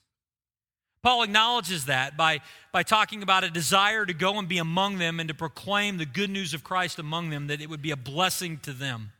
Paul 1.01 1.23
acknowledges 1.23 1.85
that 1.85 2.15
by, 2.15 2.41
by 2.71 2.83
talking 2.83 3.23
about 3.23 3.43
a 3.43 3.49
desire 3.49 4.05
to 4.05 4.13
go 4.13 4.37
and 4.37 4.47
be 4.47 4.59
among 4.59 4.99
them 4.99 5.19
and 5.19 5.29
to 5.29 5.33
proclaim 5.33 5.97
the 5.97 6.05
good 6.05 6.29
news 6.29 6.53
of 6.53 6.63
Christ 6.63 6.99
among 6.99 7.31
them, 7.31 7.47
that 7.47 7.59
it 7.59 7.71
would 7.71 7.81
be 7.81 7.89
a 7.89 7.97
blessing 7.97 8.59
to 8.59 8.71
them. 8.71 9.11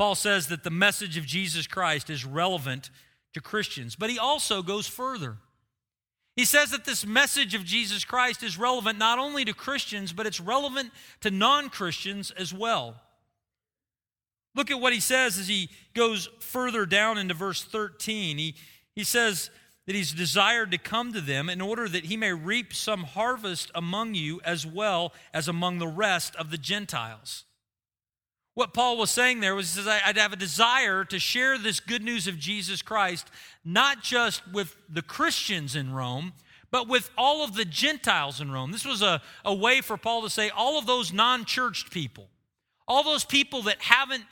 Paul 0.00 0.14
says 0.14 0.46
that 0.46 0.64
the 0.64 0.70
message 0.70 1.18
of 1.18 1.26
Jesus 1.26 1.66
Christ 1.66 2.08
is 2.08 2.24
relevant 2.24 2.88
to 3.34 3.40
Christians, 3.42 3.96
but 3.96 4.08
he 4.08 4.18
also 4.18 4.62
goes 4.62 4.86
further. 4.86 5.36
He 6.36 6.46
says 6.46 6.70
that 6.70 6.86
this 6.86 7.04
message 7.04 7.54
of 7.54 7.66
Jesus 7.66 8.02
Christ 8.02 8.42
is 8.42 8.58
relevant 8.58 8.98
not 8.98 9.18
only 9.18 9.44
to 9.44 9.52
Christians, 9.52 10.14
but 10.14 10.24
it's 10.24 10.40
relevant 10.40 10.90
to 11.20 11.30
non 11.30 11.68
Christians 11.68 12.30
as 12.30 12.54
well. 12.54 12.94
Look 14.54 14.70
at 14.70 14.80
what 14.80 14.94
he 14.94 15.00
says 15.00 15.38
as 15.38 15.48
he 15.48 15.68
goes 15.92 16.30
further 16.38 16.86
down 16.86 17.18
into 17.18 17.34
verse 17.34 17.62
13. 17.62 18.38
He, 18.38 18.54
he 18.94 19.04
says 19.04 19.50
that 19.84 19.94
he's 19.94 20.12
desired 20.12 20.70
to 20.70 20.78
come 20.78 21.12
to 21.12 21.20
them 21.20 21.50
in 21.50 21.60
order 21.60 21.86
that 21.86 22.06
he 22.06 22.16
may 22.16 22.32
reap 22.32 22.72
some 22.72 23.02
harvest 23.02 23.70
among 23.74 24.14
you 24.14 24.40
as 24.46 24.66
well 24.66 25.12
as 25.34 25.46
among 25.46 25.76
the 25.76 25.86
rest 25.86 26.34
of 26.36 26.50
the 26.50 26.56
Gentiles. 26.56 27.44
What 28.60 28.74
Paul 28.74 28.98
was 28.98 29.10
saying 29.10 29.40
there 29.40 29.54
was, 29.54 29.74
he 29.74 29.80
says, 29.80 29.86
I'd 30.04 30.18
have 30.18 30.34
a 30.34 30.36
desire 30.36 31.02
to 31.06 31.18
share 31.18 31.56
this 31.56 31.80
good 31.80 32.02
news 32.02 32.26
of 32.26 32.38
Jesus 32.38 32.82
Christ, 32.82 33.26
not 33.64 34.02
just 34.02 34.46
with 34.52 34.76
the 34.86 35.00
Christians 35.00 35.74
in 35.74 35.94
Rome, 35.94 36.34
but 36.70 36.86
with 36.86 37.10
all 37.16 37.42
of 37.42 37.54
the 37.54 37.64
Gentiles 37.64 38.38
in 38.38 38.52
Rome. 38.52 38.70
This 38.70 38.84
was 38.84 39.00
a, 39.00 39.22
a 39.46 39.54
way 39.54 39.80
for 39.80 39.96
Paul 39.96 40.20
to 40.24 40.28
say, 40.28 40.50
all 40.50 40.78
of 40.78 40.84
those 40.84 41.10
non 41.10 41.46
churched 41.46 41.90
people, 41.90 42.28
all 42.86 43.02
those 43.02 43.24
people 43.24 43.62
that 43.62 43.80
haven't 43.80 44.24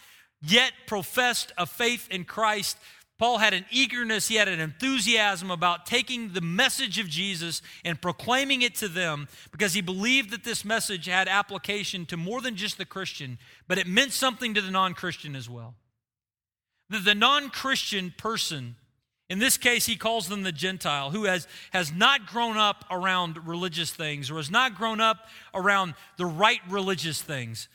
yet 0.43 0.73
professed 0.87 1.51
a 1.57 1.65
faith 1.65 2.07
in 2.11 2.25
Christ, 2.25 2.77
Paul 3.19 3.39
had 3.39 3.53
an 3.53 3.67
eagerness, 3.73 4.29
he 4.29 4.37
had 4.37 4.47
an 4.47 4.61
enthusiasm 4.61 5.51
about 5.51 5.87
taking 5.87 6.33
the 6.33 6.41
message 6.41 7.01
of 7.01 7.09
Jesus 7.09 7.63
and 7.85 8.01
proclaiming 8.01 8.63
it 8.63 8.77
to 8.77 8.87
them 8.87 9.27
because 9.51 9.75
he 9.75 9.81
believed 9.81 10.31
that 10.31 10.45
this 10.45 10.65
message 10.65 11.07
had 11.07 11.27
application 11.27 12.07
to 12.07 12.17
more 12.17 12.41
than 12.41 12.55
just 12.55 12.79
the 12.79 12.85
Christian, 12.85 13.39
but 13.67 13.77
it 13.77 13.89
meant 13.89 14.13
something 14.13 14.55
to 14.55 14.61
the 14.61 14.71
non 14.71 14.95
Christian 14.95 15.35
as 15.35 15.51
well. 15.51 15.75
That 16.91 17.05
the 17.05 17.15
non 17.17 17.51
Christian 17.51 18.15
person, 18.17 18.77
in 19.29 19.41
this 19.41 19.57
case, 19.57 19.85
he 19.85 19.97
calls 19.97 20.29
them 20.29 20.45
the 20.45 20.53
Gentile, 20.53 21.11
who 21.11 21.25
has, 21.25 21.49
has 21.73 21.93
not 21.93 22.25
grown 22.25 22.57
up 22.57 22.85
around 22.89 23.49
religious 23.49 23.91
things 23.91 24.31
or 24.31 24.37
has 24.37 24.51
not 24.51 24.77
grown 24.77 25.01
up 25.01 25.27
around 25.53 25.95
the 26.19 26.27
right 26.27 26.61
religious 26.71 27.21
things. 27.21 27.69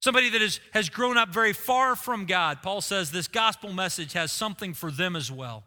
Somebody 0.00 0.30
that 0.30 0.42
is, 0.42 0.60
has 0.72 0.88
grown 0.88 1.16
up 1.16 1.30
very 1.30 1.52
far 1.52 1.96
from 1.96 2.24
God, 2.24 2.62
Paul 2.62 2.80
says 2.80 3.10
this 3.10 3.28
gospel 3.28 3.72
message 3.72 4.12
has 4.12 4.30
something 4.30 4.74
for 4.74 4.90
them 4.90 5.16
as 5.16 5.30
well. 5.30 5.64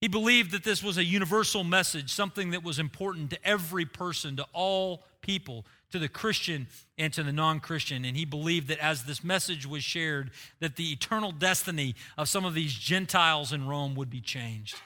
He 0.00 0.08
believed 0.08 0.52
that 0.52 0.62
this 0.62 0.82
was 0.82 0.96
a 0.96 1.04
universal 1.04 1.64
message, 1.64 2.12
something 2.12 2.50
that 2.50 2.62
was 2.62 2.78
important 2.78 3.30
to 3.30 3.38
every 3.44 3.84
person, 3.84 4.36
to 4.36 4.46
all 4.52 5.04
people, 5.22 5.64
to 5.90 5.98
the 5.98 6.08
Christian 6.08 6.68
and 6.98 7.12
to 7.14 7.22
the 7.22 7.32
non-Christian. 7.32 8.04
And 8.04 8.16
he 8.16 8.24
believed 8.24 8.68
that 8.68 8.78
as 8.78 9.04
this 9.04 9.24
message 9.24 9.66
was 9.66 9.82
shared, 9.82 10.30
that 10.60 10.76
the 10.76 10.92
eternal 10.92 11.32
destiny 11.32 11.96
of 12.16 12.28
some 12.28 12.44
of 12.44 12.54
these 12.54 12.74
Gentiles 12.74 13.52
in 13.52 13.66
Rome 13.66 13.96
would 13.96 14.10
be 14.10 14.20
changed. 14.20 14.76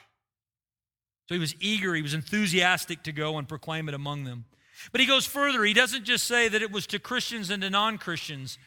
So 1.29 1.35
he 1.35 1.39
was 1.39 1.55
eager, 1.59 1.93
he 1.93 2.01
was 2.01 2.13
enthusiastic 2.13 3.03
to 3.03 3.11
go 3.11 3.37
and 3.37 3.47
proclaim 3.47 3.87
it 3.87 3.93
among 3.93 4.23
them. 4.23 4.45
But 4.91 5.01
he 5.01 5.07
goes 5.07 5.25
further. 5.25 5.63
He 5.63 5.73
doesn't 5.73 6.05
just 6.05 6.25
say 6.25 6.47
that 6.47 6.61
it 6.61 6.71
was 6.71 6.87
to 6.87 6.99
Christians 6.99 7.49
and 7.49 7.61
to 7.63 7.69
non 7.69 7.97
Christians. 7.97 8.57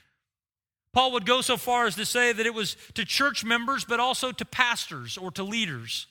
Paul 0.93 1.13
would 1.13 1.27
go 1.27 1.43
so 1.43 1.57
far 1.57 1.87
as 1.87 1.95
to 1.97 2.07
say 2.07 2.33
that 2.33 2.47
it 2.47 2.55
was 2.55 2.77
to 2.95 3.05
church 3.05 3.45
members, 3.45 3.85
but 3.85 4.01
also 4.01 4.33
to 4.33 4.45
pastors 4.45 5.19
or 5.19 5.31
to 5.33 5.43
leaders. 5.43 6.07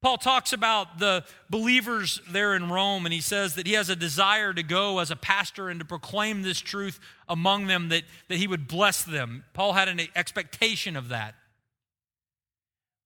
Paul 0.00 0.16
talks 0.16 0.52
about 0.52 0.98
the 1.00 1.24
believers 1.50 2.20
there 2.30 2.54
in 2.54 2.70
Rome, 2.70 3.04
and 3.04 3.12
he 3.12 3.20
says 3.20 3.56
that 3.56 3.66
he 3.66 3.72
has 3.72 3.88
a 3.88 3.96
desire 3.96 4.52
to 4.52 4.62
go 4.62 5.00
as 5.00 5.10
a 5.10 5.16
pastor 5.16 5.68
and 5.68 5.80
to 5.80 5.86
proclaim 5.86 6.42
this 6.42 6.60
truth 6.60 7.00
among 7.28 7.66
them, 7.66 7.88
that, 7.88 8.04
that 8.28 8.38
he 8.38 8.46
would 8.46 8.68
bless 8.68 9.02
them. 9.02 9.44
Paul 9.54 9.72
had 9.72 9.88
an 9.88 10.00
expectation 10.14 10.96
of 10.96 11.08
that. 11.08 11.34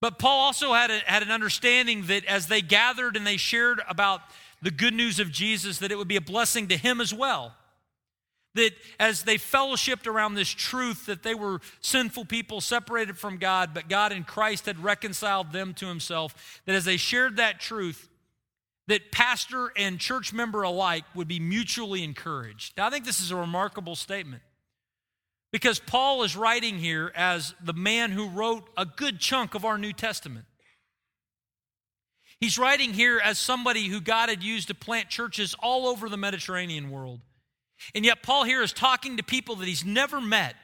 But 0.03 0.19
Paul 0.19 0.41
also 0.41 0.75
had, 0.75 0.91
a, 0.91 0.99
had 1.07 1.23
an 1.23 1.31
understanding 1.31 2.07
that 2.07 2.25
as 2.27 2.49
they 2.49 2.61
gathered 2.61 3.17
and 3.17 3.27
they 3.27 3.37
shared 3.37 3.81
about 3.89 4.21
the 4.63 4.71
good 4.71 4.95
news 4.95 5.19
of 5.21 5.31
Jesus, 5.31 5.79
that 5.79 5.93
it 5.93 5.99
would 5.99 6.09
be 6.09 6.17
a 6.17 6.23
blessing 6.23 6.69
to 6.69 6.77
him 6.77 7.01
as 7.01 7.13
well. 7.13 7.55
That 8.55 8.73
as 9.01 9.25
they 9.25 9.37
fellowshipped 9.39 10.07
around 10.07 10.35
this 10.35 10.49
truth 10.49 11.07
that 11.07 11.23
they 11.23 11.35
were 11.35 11.61
sinful 11.81 12.27
people 12.27 12.61
separated 12.61 13.19
from 13.19 13.39
God, 13.39 13.71
but 13.75 13.89
God 13.89 14.13
in 14.13 14.25
Christ 14.25 14.67
had 14.67 14.83
reconciled 14.83 15.53
them 15.53 15.75
to 15.75 15.87
himself, 15.87 16.61
that 16.67 16.75
as 16.75 16.85
they 16.85 16.97
shared 16.97 17.37
that 17.37 17.61
truth, 17.61 18.09
that 18.89 19.11
pastor 19.11 19.73
and 19.77 19.99
church 19.99 20.33
member 20.33 20.63
alike 20.63 21.05
would 21.15 21.29
be 21.29 21.41
mutually 21.41 22.05
encouraged. 22.05 22.77
Now, 22.77 22.87
I 22.87 22.91
think 22.91 23.05
this 23.05 23.21
is 23.21 23.31
a 23.31 23.37
remarkable 23.37 23.97
statement 23.97 24.43
because 25.51 25.79
Paul 25.79 26.23
is 26.23 26.37
writing 26.37 26.79
here 26.79 27.13
as 27.15 27.55
the 27.63 27.73
man 27.73 28.11
who 28.11 28.29
wrote 28.29 28.69
a 28.77 28.85
good 28.85 29.19
chunk 29.19 29.55
of 29.55 29.65
our 29.65 29.79
New 29.79 29.93
Testament. 29.93 30.47
He's 32.43 32.59
writing 32.59 32.93
here 32.93 33.21
as 33.23 33.39
somebody 33.39 33.87
who 33.87 34.01
God 34.01 34.29
had 34.29 34.43
used 34.43 34.67
to 34.67 34.75
plant 34.75 35.09
churches 35.09 35.55
all 35.61 35.87
over 35.87 36.09
the 36.09 36.17
Mediterranean 36.17 36.91
world. 36.91 37.21
And 37.95 38.05
yet, 38.05 38.25
Paul 38.25 38.43
here 38.43 38.63
is 38.63 38.73
talking 38.73 39.17
to 39.19 39.23
people 39.23 39.55
that 39.57 39.69
he's 39.69 39.85
never 39.85 40.21
met. 40.21 40.57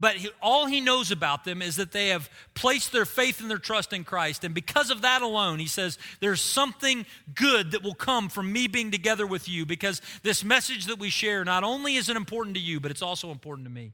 But 0.00 0.16
he, 0.16 0.30
all 0.42 0.66
he 0.66 0.80
knows 0.80 1.12
about 1.12 1.44
them 1.44 1.62
is 1.62 1.76
that 1.76 1.92
they 1.92 2.08
have 2.08 2.28
placed 2.54 2.90
their 2.90 3.04
faith 3.04 3.40
and 3.40 3.48
their 3.48 3.58
trust 3.58 3.92
in 3.92 4.02
Christ. 4.02 4.42
And 4.42 4.56
because 4.56 4.90
of 4.90 5.02
that 5.02 5.22
alone, 5.22 5.60
he 5.60 5.68
says, 5.68 5.98
there's 6.18 6.40
something 6.40 7.06
good 7.32 7.70
that 7.70 7.84
will 7.84 7.94
come 7.94 8.28
from 8.28 8.52
me 8.52 8.66
being 8.66 8.90
together 8.90 9.24
with 9.24 9.48
you 9.48 9.64
because 9.64 10.02
this 10.24 10.42
message 10.42 10.86
that 10.86 10.98
we 10.98 11.10
share 11.10 11.44
not 11.44 11.62
only 11.62 11.94
is 11.94 12.08
it 12.08 12.16
important 12.16 12.56
to 12.56 12.60
you, 12.60 12.80
but 12.80 12.90
it's 12.90 13.02
also 13.02 13.30
important 13.30 13.66
to 13.66 13.72
me. 13.72 13.92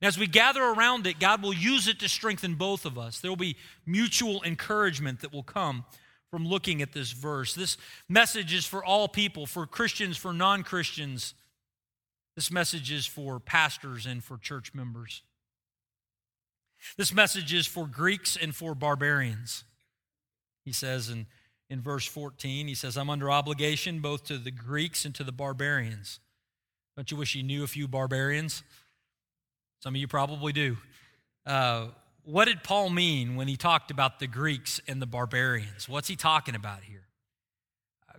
And 0.00 0.06
as 0.06 0.16
we 0.16 0.28
gather 0.28 0.62
around 0.62 1.04
it, 1.08 1.18
God 1.18 1.42
will 1.42 1.52
use 1.52 1.88
it 1.88 1.98
to 1.98 2.08
strengthen 2.08 2.54
both 2.54 2.84
of 2.84 2.96
us. 2.96 3.18
There 3.18 3.30
will 3.30 3.36
be 3.36 3.56
mutual 3.84 4.40
encouragement 4.44 5.22
that 5.22 5.32
will 5.32 5.42
come 5.42 5.84
from 6.32 6.48
looking 6.48 6.80
at 6.80 6.92
this 6.92 7.12
verse. 7.12 7.54
This 7.54 7.76
message 8.08 8.54
is 8.54 8.64
for 8.64 8.82
all 8.82 9.06
people, 9.06 9.44
for 9.44 9.66
Christians, 9.66 10.16
for 10.16 10.32
non 10.32 10.62
Christians. 10.62 11.34
This 12.34 12.50
message 12.50 12.90
is 12.90 13.04
for 13.04 13.38
pastors 13.38 14.06
and 14.06 14.24
for 14.24 14.38
church 14.38 14.72
members. 14.72 15.22
This 16.96 17.12
message 17.12 17.52
is 17.52 17.66
for 17.66 17.86
Greeks 17.86 18.34
and 18.40 18.54
for 18.54 18.74
barbarians. 18.74 19.64
He 20.64 20.72
says 20.72 21.10
in, 21.10 21.26
in 21.68 21.82
verse 21.82 22.06
14, 22.06 22.66
he 22.66 22.74
says, 22.74 22.96
I'm 22.96 23.10
under 23.10 23.30
obligation 23.30 24.00
both 24.00 24.24
to 24.24 24.38
the 24.38 24.50
Greeks 24.50 25.04
and 25.04 25.14
to 25.16 25.24
the 25.24 25.32
barbarians. 25.32 26.18
Don't 26.96 27.10
you 27.10 27.18
wish 27.18 27.34
you 27.34 27.42
knew 27.42 27.62
a 27.62 27.66
few 27.68 27.86
barbarians? 27.86 28.62
Some 29.80 29.94
of 29.94 30.00
you 30.00 30.08
probably 30.08 30.54
do. 30.54 30.78
Uh, 31.44 31.88
what 32.24 32.46
did 32.46 32.62
Paul 32.62 32.90
mean 32.90 33.36
when 33.36 33.48
he 33.48 33.56
talked 33.56 33.90
about 33.90 34.20
the 34.20 34.26
Greeks 34.26 34.80
and 34.86 35.02
the 35.02 35.06
barbarians? 35.06 35.88
What's 35.88 36.08
he 36.08 36.16
talking 36.16 36.54
about 36.54 36.82
here? 36.84 37.02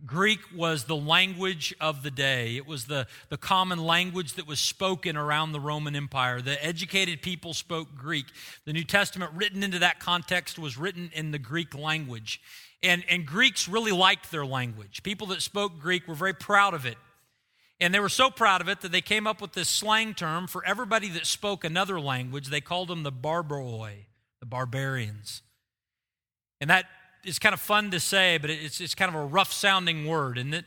Greek 0.06 0.40
was 0.54 0.84
the 0.84 0.96
language 0.96 1.74
of 1.80 2.04
the 2.04 2.12
day. 2.12 2.58
It 2.58 2.68
was 2.68 2.86
the, 2.86 3.08
the 3.30 3.38
common 3.38 3.80
language 3.80 4.34
that 4.34 4.46
was 4.46 4.60
spoken 4.60 5.16
around 5.16 5.54
the 5.54 5.62
Roman 5.62 5.96
Empire. 5.96 6.42
The 6.42 6.64
educated 6.64 7.22
people 7.22 7.54
spoke 7.54 7.96
Greek. 7.96 8.26
The 8.66 8.74
New 8.74 8.84
Testament, 8.84 9.32
written 9.34 9.64
into 9.64 9.80
that 9.80 10.00
context, 10.00 10.60
was 10.60 10.78
written 10.78 11.10
in 11.14 11.32
the 11.32 11.40
Greek 11.40 11.74
language. 11.74 12.42
And, 12.82 13.06
and 13.10 13.26
Greeks 13.26 13.70
really 13.70 13.94
liked 13.94 14.30
their 14.30 14.46
language. 14.46 15.04
People 15.04 15.28
that 15.28 15.42
spoke 15.42 15.80
Greek 15.80 16.06
were 16.06 16.16
very 16.16 16.34
proud 16.34 16.74
of 16.74 16.86
it. 16.86 16.98
And 17.80 17.94
they 17.94 18.00
were 18.00 18.10
so 18.10 18.30
proud 18.30 18.62
of 18.62 18.70
it 18.70 18.82
that 18.82 18.92
they 18.92 19.02
came 19.02 19.28
up 19.28 19.42
with 19.42 19.54
this 19.54 19.68
slang 19.68 20.14
term 20.14 20.48
for 20.48 20.66
everybody 20.66 21.10
that 21.10 21.26
spoke 21.26 21.64
another 21.64 22.00
language. 22.00 22.48
They 22.48 22.62
called 22.62 22.88
them 22.88 23.04
the 23.04 23.12
barbaroi, 23.12 24.06
the 24.40 24.46
barbarians. 24.46 25.42
And 26.62 26.70
that 26.70 26.86
is 27.26 27.40
kind 27.40 27.54
of 27.54 27.60
fun 27.60 27.92
to 27.92 28.00
say, 28.00 28.38
but 28.38 28.50
it's, 28.50 28.80
it's 28.80 28.96
kind 28.96 29.14
of 29.14 29.20
a 29.20 29.26
rough 29.26 29.52
sounding 29.52 30.06
word, 30.06 30.38
isn't 30.38 30.54
it? 30.54 30.66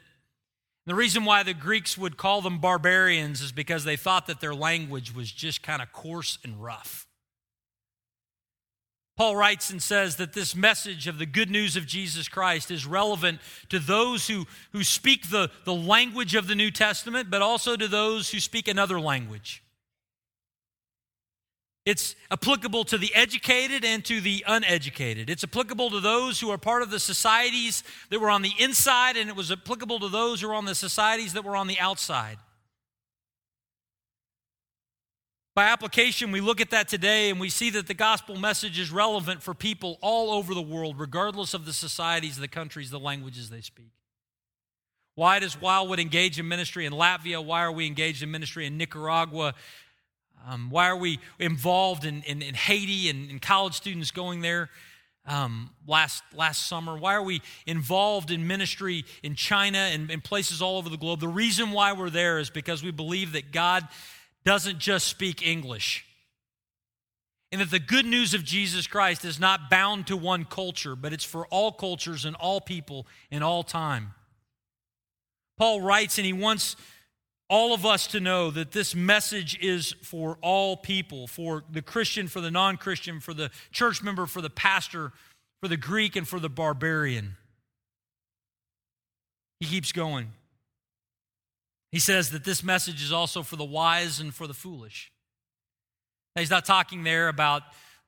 The 0.87 0.95
reason 0.95 1.25
why 1.25 1.43
the 1.43 1.55
Greeks 1.55 1.99
would 1.99 2.17
call 2.17 2.43
them 2.43 2.61
barbarians 2.61 3.41
is 3.41 3.51
because 3.51 3.85
they 3.85 3.97
thought 3.97 4.27
that 4.29 4.41
their 4.41 4.55
language 4.55 5.15
was 5.15 5.33
just 5.33 5.63
kind 5.63 5.83
of 5.83 5.93
coarse 5.93 6.39
and 6.45 6.63
rough. 6.63 7.06
Paul 9.17 9.35
writes 9.35 9.71
and 9.71 9.83
says 9.83 10.17
that 10.17 10.35
this 10.35 10.55
message 10.55 11.07
of 11.07 11.19
the 11.19 11.25
good 11.25 11.51
news 11.51 11.75
of 11.75 11.87
Jesus 11.87 12.29
Christ 12.29 12.71
is 12.71 12.87
relevant 12.87 13.41
to 13.71 13.79
those 13.79 14.29
who, 14.29 14.47
who 14.73 14.85
speak 14.85 15.31
the, 15.31 15.51
the 15.65 15.75
language 15.75 16.35
of 16.35 16.47
the 16.47 16.55
New 16.55 16.71
Testament, 16.71 17.31
but 17.31 17.41
also 17.41 17.77
to 17.77 17.89
those 17.89 18.31
who 18.31 18.41
speak 18.41 18.69
another 18.69 19.01
language. 19.01 19.63
It's 21.87 22.15
applicable 22.31 22.85
to 22.87 22.99
the 22.99 23.15
educated 23.15 23.85
and 23.85 24.05
to 24.05 24.21
the 24.21 24.45
uneducated. 24.47 25.31
It's 25.31 25.45
applicable 25.45 25.91
to 25.91 26.01
those 26.01 26.41
who 26.41 26.51
are 26.51 26.59
part 26.59 26.83
of 26.83 26.91
the 26.91 27.01
societies 27.01 27.85
that 28.11 28.21
were 28.21 28.29
on 28.29 28.43
the 28.43 28.53
inside, 28.59 29.17
and 29.17 29.31
it 29.31 29.37
was 29.37 29.51
applicable 29.51 30.01
to 30.01 30.09
those 30.09 30.43
who 30.43 30.51
are 30.51 30.55
on 30.55 30.65
the 30.67 30.75
societies 30.75 31.33
that 31.35 31.45
were 31.45 31.57
on 31.57 31.69
the 31.69 31.79
outside. 31.79 32.37
By 35.57 35.69
application, 35.69 36.33
we 36.33 36.43
look 36.43 36.61
at 36.61 36.69
that 36.73 36.87
today 36.87 37.31
and 37.31 37.41
we 37.41 37.49
see 37.49 37.71
that 37.71 37.87
the 37.87 37.95
gospel 37.95 38.37
message 38.37 38.79
is 38.79 38.91
relevant 38.91 39.43
for 39.43 39.55
people 39.55 39.97
all 40.03 40.31
over 40.31 40.53
the 40.53 40.61
world, 40.61 41.01
regardless 41.01 41.55
of 41.55 41.65
the 41.65 41.73
societies, 41.73 42.37
the 42.37 42.47
countries, 42.47 42.91
the 42.91 43.01
languages 43.01 43.49
they 43.49 43.63
speak. 43.63 43.89
Why 45.15 45.39
does 45.39 45.59
Wildwood 45.59 45.99
engage 45.99 46.39
in 46.39 46.47
ministry 46.47 46.85
in 46.85 46.93
Latvia? 46.93 47.43
Why 47.43 47.63
are 47.63 47.73
we 47.73 47.87
engaged 47.87 48.23
in 48.23 48.31
ministry 48.31 48.67
in 48.67 48.77
Nicaragua? 48.77 49.55
Um, 50.47 50.69
why 50.69 50.89
are 50.89 50.97
we 50.97 51.21
involved 51.39 52.05
in, 52.05 52.23
in, 52.25 52.43
in 52.43 52.53
Haiti 52.53 53.09
and, 53.09 53.31
and, 53.31 53.41
college 53.41 53.73
students 53.73 54.11
going 54.11 54.43
there 54.43 54.69
um, 55.25 55.71
last, 55.87 56.23
last 56.35 56.67
summer? 56.67 56.99
Why 56.99 57.15
are 57.15 57.23
we 57.23 57.41
involved 57.65 58.31
in 58.31 58.47
ministry 58.47 59.07
in 59.23 59.35
China 59.35 59.79
and 59.79 60.11
in 60.11 60.21
places 60.21 60.61
all 60.61 60.77
over 60.77 60.91
the 60.91 60.99
globe? 60.99 61.21
The 61.21 61.29
reason 61.29 61.71
why 61.71 61.95
we're 61.95 62.11
there 62.11 62.39
is 62.39 62.51
because 62.51 62.83
we 62.83 62.91
believe 62.91 63.33
that 63.33 63.53
God 63.53 63.89
doesn't 64.47 64.79
just 64.79 65.09
speak 65.09 65.45
English. 65.45 66.07
And 67.51 67.61
that 67.61 67.71
the 67.71 67.81
good 67.81 68.07
news 68.07 68.33
of 68.33 68.45
Jesus 68.45 68.87
Christ 68.87 69.25
is 69.25 69.41
not 69.41 69.69
bound 69.69 70.07
to 70.07 70.17
one 70.17 70.45
culture, 70.45 70.95
but 70.95 71.13
it's 71.13 71.25
for 71.25 71.47
all 71.49 71.73
cultures 71.73 72.25
and 72.25 72.37
all 72.37 72.61
people 72.61 73.07
in 73.31 73.43
all 73.43 73.65
time. 73.65 74.15
Paul 75.59 75.81
writes, 75.81 76.19
and 76.19 76.25
he 76.25 76.33
wants 76.33 76.77
all 77.49 77.75
of 77.75 77.85
us 77.85 78.07
to 78.09 78.21
know 78.21 78.51
that 78.51 78.73
this 78.73 78.95
message 78.95 79.59
is 79.61 79.95
for 80.03 80.39
all 80.43 80.77
people 80.77 81.27
for 81.27 81.65
the 81.71 81.83
Christian, 81.83 82.29
for 82.29 82.41
the 82.41 82.51
non 82.51 82.77
Christian, 82.77 83.21
for 83.21 83.35
the 83.35 83.51
church 83.73 84.03
member, 84.03 84.27
for 84.27 84.43
the 84.43 84.51
pastor, 84.51 85.13
for 85.61 85.69
the 85.69 85.77
Greek, 85.77 86.15
and 86.15 86.27
for 86.27 86.39
the 86.39 86.49
barbarian. 86.49 87.37
He 89.61 89.67
keeps 89.67 89.93
going. 89.93 90.33
He 91.93 91.99
says 91.99 92.31
that 92.31 92.45
this 92.45 92.63
message 92.63 93.03
is 93.03 93.13
also 93.13 93.43
for 93.43 93.57
the 93.57 93.65
wise 93.65 94.21
and 94.21 94.35
for 94.35 94.47
the 94.47 94.55
foolish. 94.55 95.13
Now, 96.35 96.41
he's 96.41 96.51
not 96.51 96.65
talking 96.65 97.05
there 97.05 97.29
about 97.29 97.63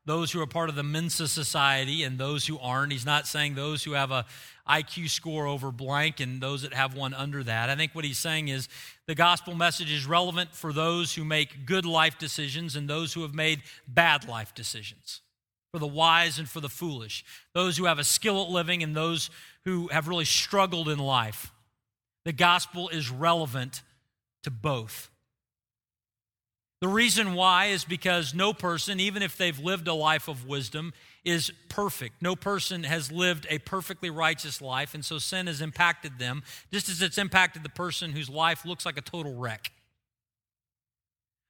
those 0.04 0.32
who 0.32 0.40
are 0.40 0.46
part 0.46 0.70
of 0.70 0.74
the 0.74 0.82
Mensa 0.82 1.28
society 1.28 2.02
and 2.02 2.18
those 2.18 2.46
who 2.46 2.58
aren't. 2.58 2.92
He's 2.92 3.06
not 3.06 3.26
saying 3.26 3.54
those 3.54 3.84
who 3.84 3.92
have 3.92 4.10
a 4.10 4.24
IQ 4.68 5.10
score 5.10 5.46
over 5.46 5.70
blank 5.70 6.18
and 6.20 6.40
those 6.40 6.62
that 6.62 6.72
have 6.72 6.94
one 6.94 7.14
under 7.14 7.42
that. 7.44 7.68
I 7.70 7.76
think 7.76 7.94
what 7.94 8.04
he's 8.04 8.18
saying 8.18 8.48
is 8.48 8.68
the 9.06 9.14
gospel 9.14 9.54
message 9.54 9.92
is 9.92 10.06
relevant 10.06 10.54
for 10.54 10.72
those 10.72 11.14
who 11.14 11.24
make 11.24 11.66
good 11.66 11.84
life 11.84 12.18
decisions 12.18 12.74
and 12.74 12.88
those 12.88 13.12
who 13.12 13.22
have 13.22 13.34
made 13.34 13.62
bad 13.86 14.26
life 14.26 14.54
decisions. 14.54 15.20
For 15.72 15.78
the 15.78 15.86
wise 15.86 16.38
and 16.38 16.48
for 16.48 16.60
the 16.60 16.70
foolish, 16.70 17.24
those 17.52 17.76
who 17.76 17.84
have 17.84 17.98
a 17.98 18.04
skill 18.04 18.42
at 18.42 18.48
living 18.48 18.82
and 18.82 18.96
those 18.96 19.28
who 19.66 19.88
have 19.88 20.08
really 20.08 20.24
struggled 20.24 20.88
in 20.88 20.98
life. 20.98 21.52
The 22.28 22.34
gospel 22.34 22.90
is 22.90 23.10
relevant 23.10 23.80
to 24.42 24.50
both. 24.50 25.08
The 26.82 26.86
reason 26.86 27.32
why 27.32 27.68
is 27.68 27.86
because 27.86 28.34
no 28.34 28.52
person, 28.52 29.00
even 29.00 29.22
if 29.22 29.38
they've 29.38 29.58
lived 29.58 29.88
a 29.88 29.94
life 29.94 30.28
of 30.28 30.46
wisdom, 30.46 30.92
is 31.24 31.50
perfect. 31.70 32.20
No 32.20 32.36
person 32.36 32.82
has 32.82 33.10
lived 33.10 33.46
a 33.48 33.60
perfectly 33.60 34.10
righteous 34.10 34.60
life, 34.60 34.92
and 34.92 35.02
so 35.02 35.16
sin 35.16 35.46
has 35.46 35.62
impacted 35.62 36.18
them, 36.18 36.42
just 36.70 36.90
as 36.90 37.00
it's 37.00 37.16
impacted 37.16 37.62
the 37.62 37.70
person 37.70 38.12
whose 38.12 38.28
life 38.28 38.66
looks 38.66 38.84
like 38.84 38.98
a 38.98 39.00
total 39.00 39.34
wreck. 39.34 39.72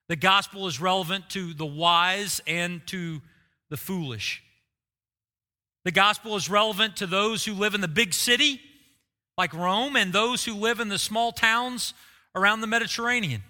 The 0.09 0.15
gospel 0.15 0.69
is 0.69 0.81
relevant 0.81 1.29
to 1.31 1.55
the 1.55 1.67
wise 1.67 2.41
and 2.47 2.87
to 2.87 3.21
the 3.69 3.77
foolish. 3.77 4.45
The 5.85 5.91
gospel 5.91 6.37
is 6.37 6.49
relevant 6.49 6.99
to 6.99 7.09
those 7.09 7.45
who 7.45 7.55
live 7.55 7.75
in 7.75 7.81
the 7.81 7.89
big 7.89 8.15
city 8.15 8.61
like 9.39 9.55
Rome 9.55 9.95
and 9.95 10.13
those 10.13 10.45
who 10.45 10.55
live 10.55 10.81
in 10.81 10.89
the 10.89 10.99
small 10.99 11.31
towns 11.31 11.95
around 12.35 12.61
the 12.61 12.67
Mediterranean. 12.67 13.45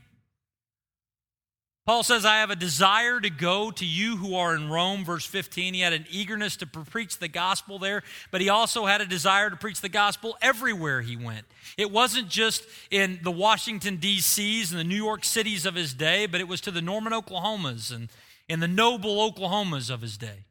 Paul 1.87 2.03
says, 2.03 2.27
I 2.27 2.41
have 2.41 2.51
a 2.51 2.57
desire 2.57 3.19
to 3.19 3.31
go 3.31 3.71
to 3.71 3.87
you 3.87 4.19
who 4.19 4.35
are 4.35 4.55
in 4.55 4.69
Rome, 4.69 5.07
verse 5.07 5.25
15. 5.25 5.73
He 5.73 5.81
had 5.81 5.95
an 5.95 6.05
eagerness 6.11 6.55
to 6.57 6.67
preach 6.67 7.19
the 7.19 7.29
gospel 7.29 7.79
there, 7.79 8.03
but 8.31 8.43
he 8.43 8.51
also 8.51 8.85
had 8.85 9.01
a 9.01 9.07
desire 9.07 9.49
to 9.49 9.57
preach 9.57 9.81
the 9.81 9.89
gospel 9.89 10.37
everywhere 10.43 11.01
he 11.01 11.17
went. 11.17 11.47
It 11.79 11.91
wasn't 11.91 12.29
just 12.29 12.65
in 12.91 13.21
the 13.23 13.31
Washington, 13.31 13.97
D.C.s 13.97 14.71
and 14.71 14.79
the 14.79 14.85
New 14.85 15.03
York 15.03 15.25
cities 15.25 15.65
of 15.65 15.77
his 15.77 15.95
day, 15.95 16.27
but 16.27 16.43
it 16.43 16.49
was 16.49 16.61
to 16.61 16.71
the 16.71 16.83
Norman, 16.83 17.15
Oklahomas 17.15 17.91
and, 17.91 18.11
and 18.51 18.63
the 18.63 18.69
noble 18.69 19.17
Oklahomas 19.33 19.89
of 19.89 20.03
his 20.03 20.19
day. 20.19 20.45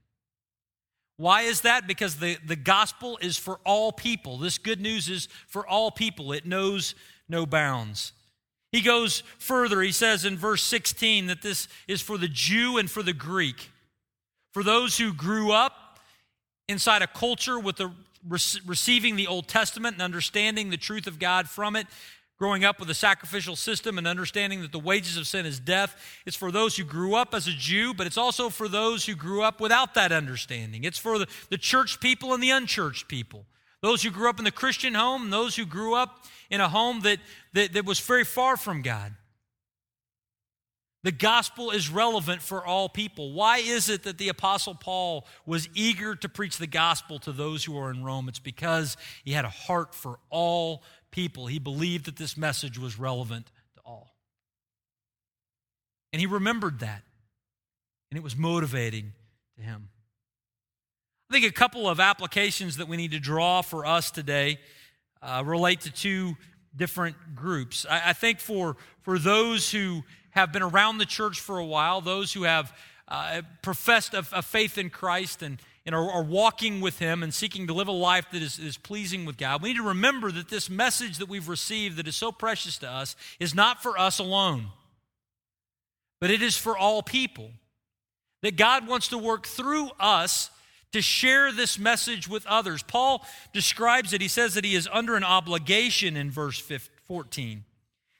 Why 1.18 1.42
is 1.42 1.62
that? 1.62 1.88
Because 1.88 2.18
the, 2.18 2.38
the 2.46 2.56
gospel 2.56 3.18
is 3.22 3.38
for 3.38 3.60
all 3.66 3.92
people. 3.92 4.38
This 4.38 4.58
good 4.58 4.80
news 4.80 5.10
is 5.10 5.28
for 5.48 5.68
all 5.68 5.92
people, 5.92 6.32
it 6.32 6.46
knows 6.46 6.96
no 7.28 7.46
bounds. 7.46 8.14
He 8.72 8.82
goes 8.82 9.24
further. 9.40 9.82
He 9.82 9.92
says 9.92 10.26
in 10.26 10.38
verse 10.38 10.62
16 10.64 11.28
that 11.28 11.42
this 11.42 11.68
is 11.88 12.02
for 12.02 12.18
the 12.18 12.28
Jew 12.28 12.78
and 12.78 12.92
for 12.92 13.02
the 13.02 13.14
Greek. 13.14 13.72
For 14.54 14.62
those 14.62 14.98
who 14.98 15.14
grew 15.14 15.52
up 15.52 16.00
inside 16.68 17.02
a 17.02 17.08
culture 17.08 17.58
with 17.60 17.78
the 17.78 17.92
receiving 18.30 19.16
the 19.16 19.28
Old 19.28 19.48
Testament 19.48 19.94
and 19.94 20.02
understanding 20.02 20.70
the 20.70 20.78
truth 20.78 21.08
of 21.08 21.20
God 21.20 21.48
from 21.48 21.76
it, 21.76 21.88
growing 22.38 22.64
up 22.64 22.80
with 22.80 22.90
a 22.90 22.94
sacrificial 22.94 23.56
system 23.56 23.98
and 23.98 24.08
understanding 24.08 24.62
that 24.62 24.72
the 24.72 24.80
wages 24.80 25.18
of 25.18 25.26
sin 25.28 25.46
is 25.46 25.60
death. 25.60 25.96
It's 26.26 26.36
for 26.36 26.52
those 26.52 26.78
who 26.78 26.84
grew 26.84 27.16
up 27.16 27.34
as 27.34 27.48
a 27.48 27.52
Jew, 27.52 27.94
but 27.94 28.06
it's 28.06 28.18
also 28.18 28.50
for 28.50 28.68
those 28.68 29.06
who 29.06 29.16
grew 29.16 29.42
up 29.42 29.60
without 29.60 29.96
that 29.96 30.12
understanding. 30.12 30.84
It's 30.84 31.00
for 31.00 31.18
the, 31.18 31.28
the 31.50 31.58
church 31.58 32.00
people 32.00 32.34
and 32.34 32.44
the 32.44 32.52
unchurched 32.52 33.08
people. 33.08 33.46
Those 33.82 34.04
who 34.04 34.12
grew 34.12 34.30
up 34.30 34.40
in 34.40 34.46
the 34.46 34.52
Christian 34.52 34.94
home, 34.94 35.30
those 35.30 35.56
who 35.56 35.66
grew 35.66 35.96
up 35.96 36.26
in 36.50 36.62
a 36.62 36.70
home 36.70 37.02
that, 37.02 37.20
that, 37.54 37.74
that 37.74 37.86
was 37.86 38.00
very 38.00 38.24
far 38.24 38.58
from 38.58 38.82
God. 38.82 39.14
The 41.08 41.14
gospel 41.14 41.72
is 41.72 41.90
relevant 41.90 42.42
for 42.42 42.66
all 42.66 42.90
people. 42.90 43.32
Why 43.32 43.60
is 43.60 43.88
it 43.88 44.04
that 44.04 44.18
the 44.18 44.28
Apostle 44.28 44.76
Paul 44.76 45.26
was 45.46 45.70
eager 45.74 46.18
to 46.18 46.28
preach 46.28 46.58
the 46.58 46.68
gospel 46.68 47.18
to 47.20 47.32
those 47.32 47.64
who 47.64 47.78
are 47.78 47.90
in 47.90 48.04
Rome? 48.04 48.28
It's 48.28 48.40
because 48.40 48.98
he 49.24 49.32
had 49.32 49.46
a 49.46 49.50
heart 49.50 49.96
for 49.96 50.20
all 50.30 50.84
people. 51.10 51.48
He 51.48 51.60
believed 51.60 52.08
that 52.08 52.18
this 52.18 52.36
message 52.36 52.78
was 52.78 53.00
relevant 53.00 53.50
to 53.76 53.82
all. 53.86 54.18
And 56.12 56.20
he 56.20 56.26
remembered 56.26 56.80
that, 56.80 57.04
and 58.12 58.18
it 58.18 58.22
was 58.22 58.36
motivating 58.36 59.14
to 59.56 59.64
him. 59.64 59.88
I 61.30 61.36
think 61.36 61.46
a 61.46 61.54
couple 61.54 61.88
of 61.88 62.02
applications 62.02 62.76
that 62.76 62.90
we 62.90 62.98
need 62.98 63.12
to 63.12 63.20
draw 63.22 63.62
for 63.62 63.86
us 63.86 64.12
today 64.12 64.60
uh, 65.22 65.42
relate 65.46 65.80
to 65.82 65.90
two 65.90 66.36
different 66.76 67.16
groups. 67.34 67.86
I, 67.90 68.10
I, 68.10 68.14
think 68.14 68.42
for, 68.42 68.76
for 69.04 69.18
those 69.18 69.72
who 69.72 70.04
have 70.38 70.54
been 70.54 70.62
around 70.62 71.00
the 71.00 71.06
church 71.06 71.40
for 71.40 71.58
a 71.58 71.66
while, 71.66 72.00
those 72.00 72.32
who 72.32 72.44
have 72.44 72.72
uh, 73.08 73.42
professed 73.64 74.14
a, 74.14 74.24
a 74.32 74.44
faith 74.44 74.78
in 74.78 74.92
Christ 74.92 75.42
and, 75.42 75.60
and 75.84 75.96
are, 75.96 76.12
are, 76.12 76.24
walking 76.24 76.80
with 76.80 77.00
Him 77.00 77.24
and 77.24 77.34
seeking 77.34 77.66
to 77.68 77.74
live 77.74 77.88
a 77.88 77.92
life 77.92 78.28
that 78.32 78.44
is, 78.44 78.60
is 78.60 78.78
pleasing 78.78 79.26
with 79.26 79.38
God, 79.38 79.64
we 79.64 79.70
need 79.70 79.78
to 79.78 79.88
remember 79.88 80.32
that 80.32 80.50
this 80.50 80.70
message 80.70 81.18
that 81.18 81.28
we've 81.28 81.50
received 81.50 81.98
that 81.98 82.08
is 82.08 82.16
so 82.16 82.32
precious 82.32 82.78
to 82.80 82.88
us 82.88 83.16
is 83.40 83.56
not 83.56 83.82
for 83.82 83.98
us 83.98 84.20
alone, 84.20 84.68
but 86.22 86.30
it 86.30 86.44
is 86.44 86.56
for 86.56 86.78
all 86.78 87.02
people. 87.02 87.50
That 88.44 88.56
God 88.56 88.88
wants 88.88 89.08
to 89.08 89.18
work 89.18 89.48
through 89.48 89.90
us 90.00 90.52
to 90.92 91.02
share 91.02 91.52
this 91.52 91.80
message 91.80 92.28
with 92.28 92.46
others. 92.46 92.84
Paul 92.84 93.26
describes 93.52 94.14
it. 94.14 94.22
He 94.22 94.28
says 94.28 94.54
that 94.54 94.64
he 94.64 94.76
is 94.76 94.88
under 94.94 95.16
an 95.16 95.24
obligation 95.24 96.16
in 96.16 96.30
verse 96.30 96.60
14. 97.08 97.64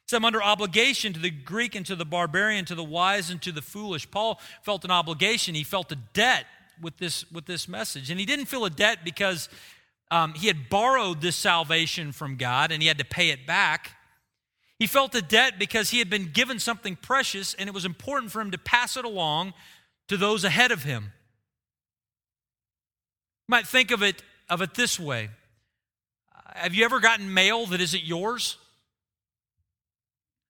So 0.08 0.16
I'm 0.16 0.24
under 0.24 0.42
obligation 0.42 1.12
to 1.14 1.20
the 1.20 1.30
Greek 1.30 1.76
and 1.76 1.86
to 1.86 1.96
the 1.96 2.06
barbarian, 2.06 2.64
to 2.66 2.76
the 2.76 2.84
wise 2.84 3.30
and 3.30 3.42
to 3.42 3.52
the 3.52 3.62
foolish. 3.62 4.10
Paul 4.10 4.40
felt 4.64 4.86
an 4.86 4.92
obligation. 4.92 5.54
He 5.54 5.66
felt 5.66 5.92
a 5.92 5.98
debt 6.14 6.46
with 6.82 6.98
this, 6.98 7.30
with 7.30 7.46
this 7.46 7.68
message. 7.68 8.10
And 8.10 8.18
he 8.18 8.26
didn't 8.26 8.46
feel 8.46 8.64
a 8.64 8.70
debt 8.70 9.00
because 9.04 9.50
um, 10.10 10.34
he 10.34 10.48
had 10.48 10.70
borrowed 10.70 11.22
this 11.22 11.36
salvation 11.36 12.14
from 12.14 12.38
God 12.38 12.72
and 12.72 12.82
he 12.82 12.88
had 12.88 13.00
to 13.00 13.06
pay 13.06 13.32
it 13.32 13.46
back. 13.46 13.92
He 14.80 14.88
felt 14.88 15.14
a 15.14 15.22
debt 15.22 15.60
because 15.60 15.90
he 15.90 16.00
had 16.00 16.10
been 16.10 16.32
given 16.32 16.60
something 16.60 16.96
precious 16.96 17.54
and 17.54 17.68
it 17.68 17.74
was 17.74 17.84
important 17.84 18.32
for 18.32 18.40
him 18.40 18.52
to 18.52 18.58
pass 18.58 18.96
it 18.96 19.04
along 19.04 19.54
to 20.08 20.16
those 20.16 20.46
ahead 20.46 20.72
of 20.72 20.84
him. 20.84 21.12
You 23.48 23.52
might 23.52 23.68
think 23.68 23.92
of 23.92 24.02
it, 24.02 24.24
of 24.50 24.62
it 24.62 24.74
this 24.76 24.98
way 24.98 25.32
Have 26.54 26.74
you 26.74 26.86
ever 26.86 27.02
gotten 27.02 27.34
mail 27.34 27.66
that 27.66 27.82
isn't 27.82 28.04
yours? 28.04 28.58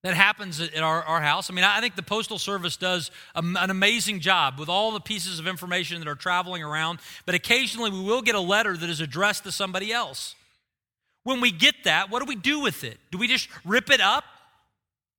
That 0.03 0.13
happens 0.13 0.59
at 0.59 0.77
our, 0.77 1.03
our 1.03 1.21
house. 1.21 1.49
I 1.49 1.53
mean, 1.53 1.65
I 1.65 1.81
think 1.81 1.95
the 1.95 2.03
Postal 2.03 2.37
Service 2.37 2.77
does 2.77 3.11
a, 3.35 3.39
an 3.39 3.69
amazing 3.69 4.19
job 4.19 4.59
with 4.59 4.69
all 4.69 4.91
the 4.91 4.99
pieces 4.99 5.39
of 5.39 5.47
information 5.47 5.99
that 5.99 6.07
are 6.07 6.15
traveling 6.15 6.63
around, 6.63 6.99
but 7.25 7.35
occasionally 7.35 7.89
we 7.89 8.01
will 8.01 8.21
get 8.21 8.35
a 8.35 8.39
letter 8.39 8.77
that 8.77 8.89
is 8.89 9.01
addressed 9.01 9.43
to 9.43 9.51
somebody 9.51 9.91
else. 9.91 10.35
When 11.23 11.41
we 11.41 11.51
get 11.51 11.75
that, 11.83 12.09
what 12.09 12.19
do 12.19 12.25
we 12.25 12.35
do 12.35 12.61
with 12.61 12.83
it? 12.83 12.97
Do 13.11 13.17
we 13.17 13.27
just 13.27 13.49
rip 13.65 13.89
it 13.89 13.99
up? 13.99 14.23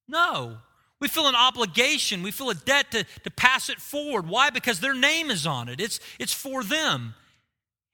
No. 0.07 0.59
We 1.01 1.09
feel 1.09 1.29
an 1.29 1.35
obligation, 1.35 2.23
we 2.23 2.31
feel 2.31 2.51
a 2.51 2.55
debt 2.55 2.91
to, 2.93 3.05
to 3.25 3.31
pass 3.31 3.69
it 3.69 3.81
forward. 3.81 4.29
Why? 4.29 4.51
Because 4.51 4.81
their 4.81 4.95
name 4.95 5.31
is 5.31 5.47
on 5.47 5.69
it, 5.69 5.81
it's, 5.81 6.01
it's 6.19 6.33
for 6.33 6.65
them. 6.65 7.15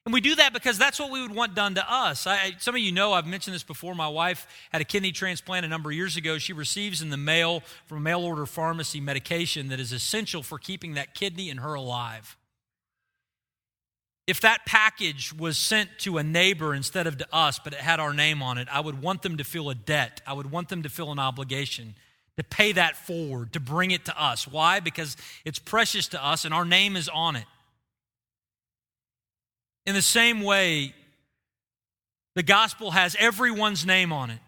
And 0.07 0.13
we 0.13 0.21
do 0.21 0.35
that 0.35 0.53
because 0.53 0.77
that's 0.77 1.01
what 1.01 1.11
we 1.11 1.23
would 1.23 1.35
want 1.35 1.55
done 1.55 1.77
to 1.77 1.93
us. 1.93 2.27
I, 2.27 2.53
some 2.59 2.75
of 2.75 2.81
you 2.81 2.93
know, 2.93 3.15
I've 3.15 3.27
mentioned 3.27 3.55
this 3.55 3.63
before. 3.63 3.95
My 3.95 4.09
wife 4.09 4.47
had 4.71 4.83
a 4.83 4.85
kidney 4.85 5.13
transplant 5.13 5.65
a 5.65 5.69
number 5.69 5.91
of 5.91 5.97
years 5.97 6.17
ago. 6.17 6.37
She 6.37 6.53
receives 6.53 7.01
in 7.01 7.09
the 7.09 7.17
mail 7.17 7.63
from 7.87 8.03
mail 8.03 8.21
order 8.21 8.45
pharmacy 8.45 9.01
medication 9.01 9.69
that 9.69 9.81
is 9.81 9.93
essential 9.93 10.43
for 10.43 10.59
keeping 10.59 10.95
that 10.95 11.15
kidney 11.15 11.49
and 11.49 11.61
her 11.61 11.73
alive. 11.73 12.37
If 14.27 14.43
that 14.43 14.67
package 14.67 15.33
was 15.33 15.57
sent 15.57 15.91
to 16.01 16.19
a 16.19 16.23
neighbor 16.23 16.75
instead 16.75 17.07
of 17.07 17.17
to 17.19 17.27
us, 17.35 17.59
but 17.59 17.73
it 17.73 17.81
had 17.81 17.99
our 17.99 18.13
name 18.13 18.43
on 18.43 18.59
it, 18.59 18.69
I 18.71 18.81
would 18.81 19.01
want 19.01 19.23
them 19.23 19.39
to 19.39 19.45
feel 19.45 19.71
a 19.71 19.75
debt. 19.75 20.21
I 20.27 20.35
would 20.35 20.51
want 20.51 20.69
them 20.69 20.83
to 20.83 20.89
feel 20.91 21.13
an 21.13 21.19
obligation 21.19 21.95
to 22.37 22.45
pay 22.45 22.73
that 22.73 22.97
forward, 22.97 23.53
to 23.53 23.61
bring 23.61 23.91
it 23.91 24.05
to 24.07 24.23
us. 24.23 24.49
Why? 24.49 24.81
Because 24.81 25.17
it's 25.45 25.59
precious 25.59 26.09
to 26.09 26.25
us 26.25 26.45
and 26.45 26.53
our 26.53 26.65
name 26.65 26.97
is 26.97 27.09
on 27.09 27.37
it. 27.37 27.45
In 29.87 29.95
the 29.95 30.03
same 30.03 30.43
way, 30.43 30.95
the 32.35 32.43
gospel 32.43 32.91
has 32.91 33.17
everyone's 33.19 33.85
name 33.85 34.13
on 34.13 34.31
it. 34.31 34.41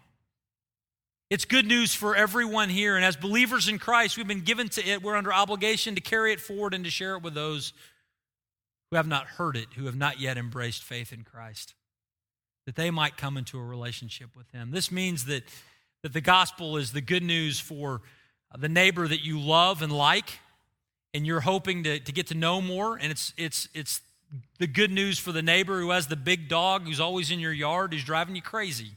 It's 1.29 1.45
good 1.45 1.65
news 1.65 1.93
for 1.93 2.15
everyone 2.15 2.69
here. 2.69 2.95
And 2.95 3.03
as 3.03 3.17
believers 3.17 3.67
in 3.67 3.79
Christ, 3.79 4.17
we've 4.17 4.27
been 4.27 4.41
given 4.41 4.69
to 4.69 4.87
it. 4.87 5.03
We're 5.03 5.15
under 5.17 5.33
obligation 5.33 5.95
to 5.95 6.01
carry 6.01 6.31
it 6.31 6.39
forward 6.39 6.73
and 6.73 6.85
to 6.85 6.89
share 6.89 7.15
it 7.15 7.23
with 7.23 7.33
those 7.33 7.73
who 8.89 8.95
have 8.95 9.07
not 9.07 9.27
heard 9.27 9.57
it, 9.57 9.67
who 9.75 9.85
have 9.85 9.95
not 9.97 10.19
yet 10.19 10.37
embraced 10.37 10.83
faith 10.83 11.11
in 11.11 11.23
Christ, 11.23 11.73
that 12.65 12.75
they 12.75 12.91
might 12.91 13.17
come 13.17 13.35
into 13.35 13.59
a 13.59 13.63
relationship 13.63 14.29
with 14.37 14.49
Him. 14.51 14.71
This 14.71 14.91
means 14.91 15.25
that, 15.25 15.43
that 16.03 16.13
the 16.13 16.21
gospel 16.21 16.77
is 16.77 16.93
the 16.93 17.01
good 17.01 17.23
news 17.23 17.59
for 17.59 18.01
the 18.57 18.69
neighbor 18.69 19.05
that 19.05 19.25
you 19.25 19.39
love 19.39 19.81
and 19.81 19.91
like, 19.91 20.39
and 21.13 21.27
you're 21.27 21.41
hoping 21.41 21.83
to, 21.83 21.99
to 21.99 22.11
get 22.13 22.27
to 22.27 22.35
know 22.35 22.61
more. 22.61 22.95
And 22.95 23.11
it's, 23.11 23.33
it's, 23.35 23.67
it's 23.73 23.99
the 24.59 24.67
good 24.67 24.91
news 24.91 25.19
for 25.19 25.31
the 25.31 25.41
neighbor 25.41 25.79
who 25.79 25.91
has 25.91 26.07
the 26.07 26.15
big 26.15 26.49
dog 26.49 26.83
who's 26.83 26.99
always 26.99 27.31
in 27.31 27.39
your 27.39 27.53
yard 27.53 27.93
who's 27.93 28.03
driving 28.03 28.35
you 28.35 28.41
crazy. 28.41 28.91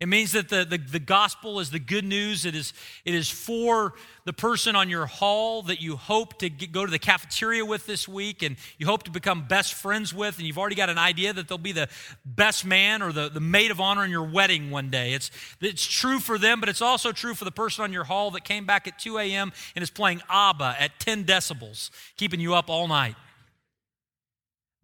It 0.00 0.08
means 0.08 0.32
that 0.32 0.48
the, 0.48 0.66
the, 0.66 0.76
the, 0.76 0.98
gospel 0.98 1.60
is 1.60 1.70
the 1.70 1.78
good 1.78 2.04
news. 2.04 2.44
It 2.44 2.54
is, 2.54 2.74
it 3.04 3.14
is 3.14 3.30
for 3.30 3.94
the 4.24 4.34
person 4.34 4.74
on 4.74 4.90
your 4.90 5.06
hall 5.06 5.62
that 5.62 5.80
you 5.80 5.96
hope 5.96 6.38
to 6.40 6.50
get, 6.50 6.72
go 6.72 6.84
to 6.84 6.90
the 6.90 6.98
cafeteria 6.98 7.64
with 7.64 7.86
this 7.86 8.06
week 8.08 8.42
and 8.42 8.56
you 8.76 8.86
hope 8.86 9.04
to 9.04 9.10
become 9.10 9.46
best 9.46 9.72
friends 9.72 10.12
with, 10.12 10.36
and 10.36 10.46
you've 10.46 10.58
already 10.58 10.74
got 10.74 10.90
an 10.90 10.98
idea 10.98 11.32
that 11.32 11.48
they'll 11.48 11.56
be 11.56 11.72
the 11.72 11.88
best 12.26 12.66
man 12.66 13.02
or 13.02 13.12
the, 13.12 13.30
the 13.30 13.40
maid 13.40 13.70
of 13.70 13.80
honor 13.80 14.04
in 14.04 14.10
your 14.10 14.28
wedding 14.28 14.70
one 14.70 14.90
day. 14.90 15.14
It's, 15.14 15.30
it's 15.60 15.86
true 15.86 16.18
for 16.18 16.38
them, 16.38 16.60
but 16.60 16.68
it's 16.68 16.82
also 16.82 17.12
true 17.12 17.32
for 17.32 17.44
the 17.44 17.52
person 17.52 17.84
on 17.84 17.92
your 17.92 18.04
hall 18.04 18.32
that 18.32 18.44
came 18.44 18.66
back 18.66 18.88
at 18.88 18.98
2 18.98 19.16
a.m. 19.18 19.52
and 19.74 19.82
is 19.82 19.90
playing 19.90 20.20
ABBA 20.28 20.76
at 20.80 20.98
10 20.98 21.24
decibels, 21.24 21.90
keeping 22.16 22.40
you 22.40 22.54
up 22.54 22.68
all 22.68 22.88
night. 22.88 23.14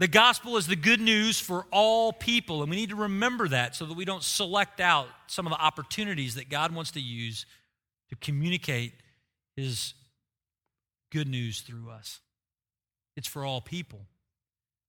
The 0.01 0.09
gospel 0.09 0.57
is 0.57 0.67
the 0.67 0.77
good 0.77 1.01
news 1.01 1.39
for 1.39 1.67
all 1.71 2.11
people, 2.11 2.63
and 2.63 2.71
we 2.71 2.77
need 2.77 2.89
to 2.89 2.97
remember 2.97 3.49
that 3.49 3.77
so 3.77 3.85
that 3.85 3.93
we 3.93 4.07
don't 4.07 4.23
select 4.23 4.81
out 4.81 5.09
some 5.27 5.47
of 5.47 5.53
the 5.53 5.61
opportunities 5.61 6.37
that 6.37 6.49
God 6.49 6.75
wants 6.75 6.93
to 6.93 7.01
use 7.01 7.45
to 8.09 8.17
communicate 8.17 8.95
His 9.57 9.93
good 11.13 11.29
news 11.29 11.61
through 11.61 11.91
us. 11.91 12.21
It's 13.15 13.29
for 13.29 13.45
all 13.45 13.61
people. 13.61 14.01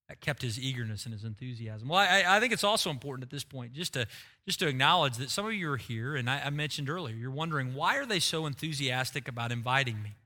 That 0.07 0.21
kept 0.21 0.41
his 0.41 0.59
eagerness 0.59 1.05
and 1.05 1.13
his 1.13 1.23
enthusiasm. 1.23 1.87
Well, 1.87 1.99
I, 1.99 2.25
I, 2.27 2.41
think 2.41 2.51
it's 2.51 2.65
also 2.65 2.89
important 2.89 3.23
at 3.23 3.29
this 3.29 3.45
point 3.45 3.71
just 3.71 3.93
to 3.93 4.07
just 4.45 4.59
to 4.59 4.67
acknowledge 4.67 5.15
that 5.17 5.29
some 5.29 5.45
of 5.45 5.53
you 5.53 5.71
are 5.71 5.77
here, 5.77 6.17
and 6.17 6.29
I, 6.29 6.41
I 6.45 6.49
mentioned 6.49 6.89
earlier, 6.89 7.15
you're 7.15 7.31
wondering 7.31 7.75
why 7.75 7.95
are 7.95 8.05
they 8.05 8.19
so 8.19 8.45
enthusiastic 8.45 9.29
about 9.29 9.53
inviting 9.53 10.03
me? 10.03 10.17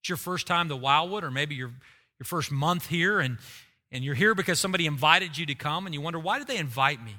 It's 0.00 0.08
your 0.08 0.18
first 0.18 0.46
time 0.46 0.68
to 0.68 0.76
Wildwood, 0.76 1.24
or 1.24 1.32
maybe 1.32 1.56
your 1.56 1.72
your 2.20 2.26
first 2.26 2.52
month 2.52 2.86
here, 2.86 3.18
and 3.18 3.38
and 3.90 4.04
you're 4.04 4.14
here 4.14 4.34
because 4.34 4.58
somebody 4.58 4.86
invited 4.86 5.38
you 5.38 5.46
to 5.46 5.54
come 5.54 5.86
and 5.86 5.94
you 5.94 6.00
wonder, 6.00 6.18
why 6.18 6.38
did 6.38 6.46
they 6.46 6.58
invite 6.58 7.02
me? 7.02 7.16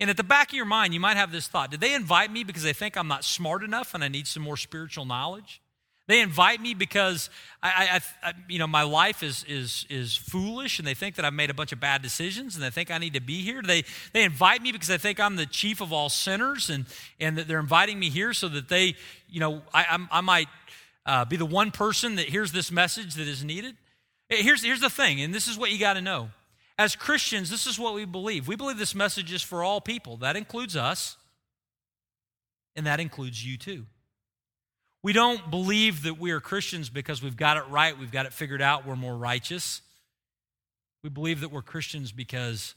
And 0.00 0.10
at 0.10 0.16
the 0.16 0.24
back 0.24 0.48
of 0.48 0.54
your 0.54 0.64
mind, 0.64 0.92
you 0.92 1.00
might 1.00 1.16
have 1.16 1.30
this 1.30 1.46
thought 1.46 1.70
Did 1.70 1.80
they 1.80 1.94
invite 1.94 2.30
me 2.30 2.44
because 2.44 2.62
they 2.62 2.72
think 2.72 2.96
I'm 2.96 3.08
not 3.08 3.24
smart 3.24 3.62
enough 3.62 3.94
and 3.94 4.02
I 4.02 4.08
need 4.08 4.26
some 4.26 4.42
more 4.42 4.56
spiritual 4.56 5.04
knowledge? 5.04 5.60
They 6.06 6.20
invite 6.20 6.60
me 6.60 6.74
because 6.74 7.30
I, 7.62 8.00
I, 8.22 8.28
I, 8.28 8.32
you 8.46 8.58
know, 8.58 8.66
my 8.66 8.82
life 8.82 9.22
is, 9.22 9.42
is, 9.48 9.86
is 9.88 10.14
foolish 10.14 10.78
and 10.78 10.86
they 10.86 10.92
think 10.92 11.14
that 11.14 11.24
I've 11.24 11.32
made 11.32 11.48
a 11.48 11.54
bunch 11.54 11.72
of 11.72 11.80
bad 11.80 12.02
decisions 12.02 12.54
and 12.54 12.62
they 12.62 12.68
think 12.68 12.90
I 12.90 12.98
need 12.98 13.14
to 13.14 13.22
be 13.22 13.40
here. 13.40 13.62
They, 13.62 13.84
they 14.12 14.24
invite 14.24 14.60
me 14.60 14.70
because 14.70 14.88
they 14.88 14.98
think 14.98 15.18
I'm 15.18 15.36
the 15.36 15.46
chief 15.46 15.80
of 15.80 15.94
all 15.94 16.10
sinners 16.10 16.68
and, 16.68 16.84
and 17.18 17.38
that 17.38 17.48
they're 17.48 17.58
inviting 17.58 17.98
me 17.98 18.10
here 18.10 18.34
so 18.34 18.48
that 18.48 18.68
they, 18.68 18.96
you 19.30 19.40
know, 19.40 19.62
I, 19.72 20.06
I 20.10 20.20
might 20.20 20.48
uh, 21.06 21.24
be 21.24 21.36
the 21.36 21.46
one 21.46 21.70
person 21.70 22.16
that 22.16 22.26
hears 22.26 22.52
this 22.52 22.70
message 22.70 23.14
that 23.14 23.26
is 23.26 23.42
needed. 23.42 23.74
Here's, 24.28 24.64
here's 24.64 24.80
the 24.80 24.90
thing, 24.90 25.20
and 25.20 25.34
this 25.34 25.48
is 25.48 25.58
what 25.58 25.70
you 25.70 25.78
got 25.78 25.94
to 25.94 26.00
know. 26.00 26.30
As 26.78 26.96
Christians, 26.96 27.50
this 27.50 27.66
is 27.66 27.78
what 27.78 27.94
we 27.94 28.04
believe. 28.04 28.48
We 28.48 28.56
believe 28.56 28.78
this 28.78 28.94
message 28.94 29.32
is 29.32 29.42
for 29.42 29.62
all 29.62 29.80
people. 29.80 30.16
That 30.16 30.36
includes 30.36 30.76
us, 30.76 31.16
and 32.74 32.86
that 32.86 33.00
includes 33.00 33.44
you 33.44 33.56
too. 33.56 33.86
We 35.02 35.12
don't 35.12 35.50
believe 35.50 36.02
that 36.04 36.18
we 36.18 36.30
are 36.30 36.40
Christians 36.40 36.88
because 36.88 37.22
we've 37.22 37.36
got 37.36 37.58
it 37.58 37.64
right, 37.68 37.98
we've 37.98 38.10
got 38.10 38.26
it 38.26 38.32
figured 38.32 38.62
out, 38.62 38.86
we're 38.86 38.96
more 38.96 39.16
righteous. 39.16 39.82
We 41.02 41.10
believe 41.10 41.40
that 41.40 41.52
we're 41.52 41.62
Christians 41.62 42.10
because 42.10 42.74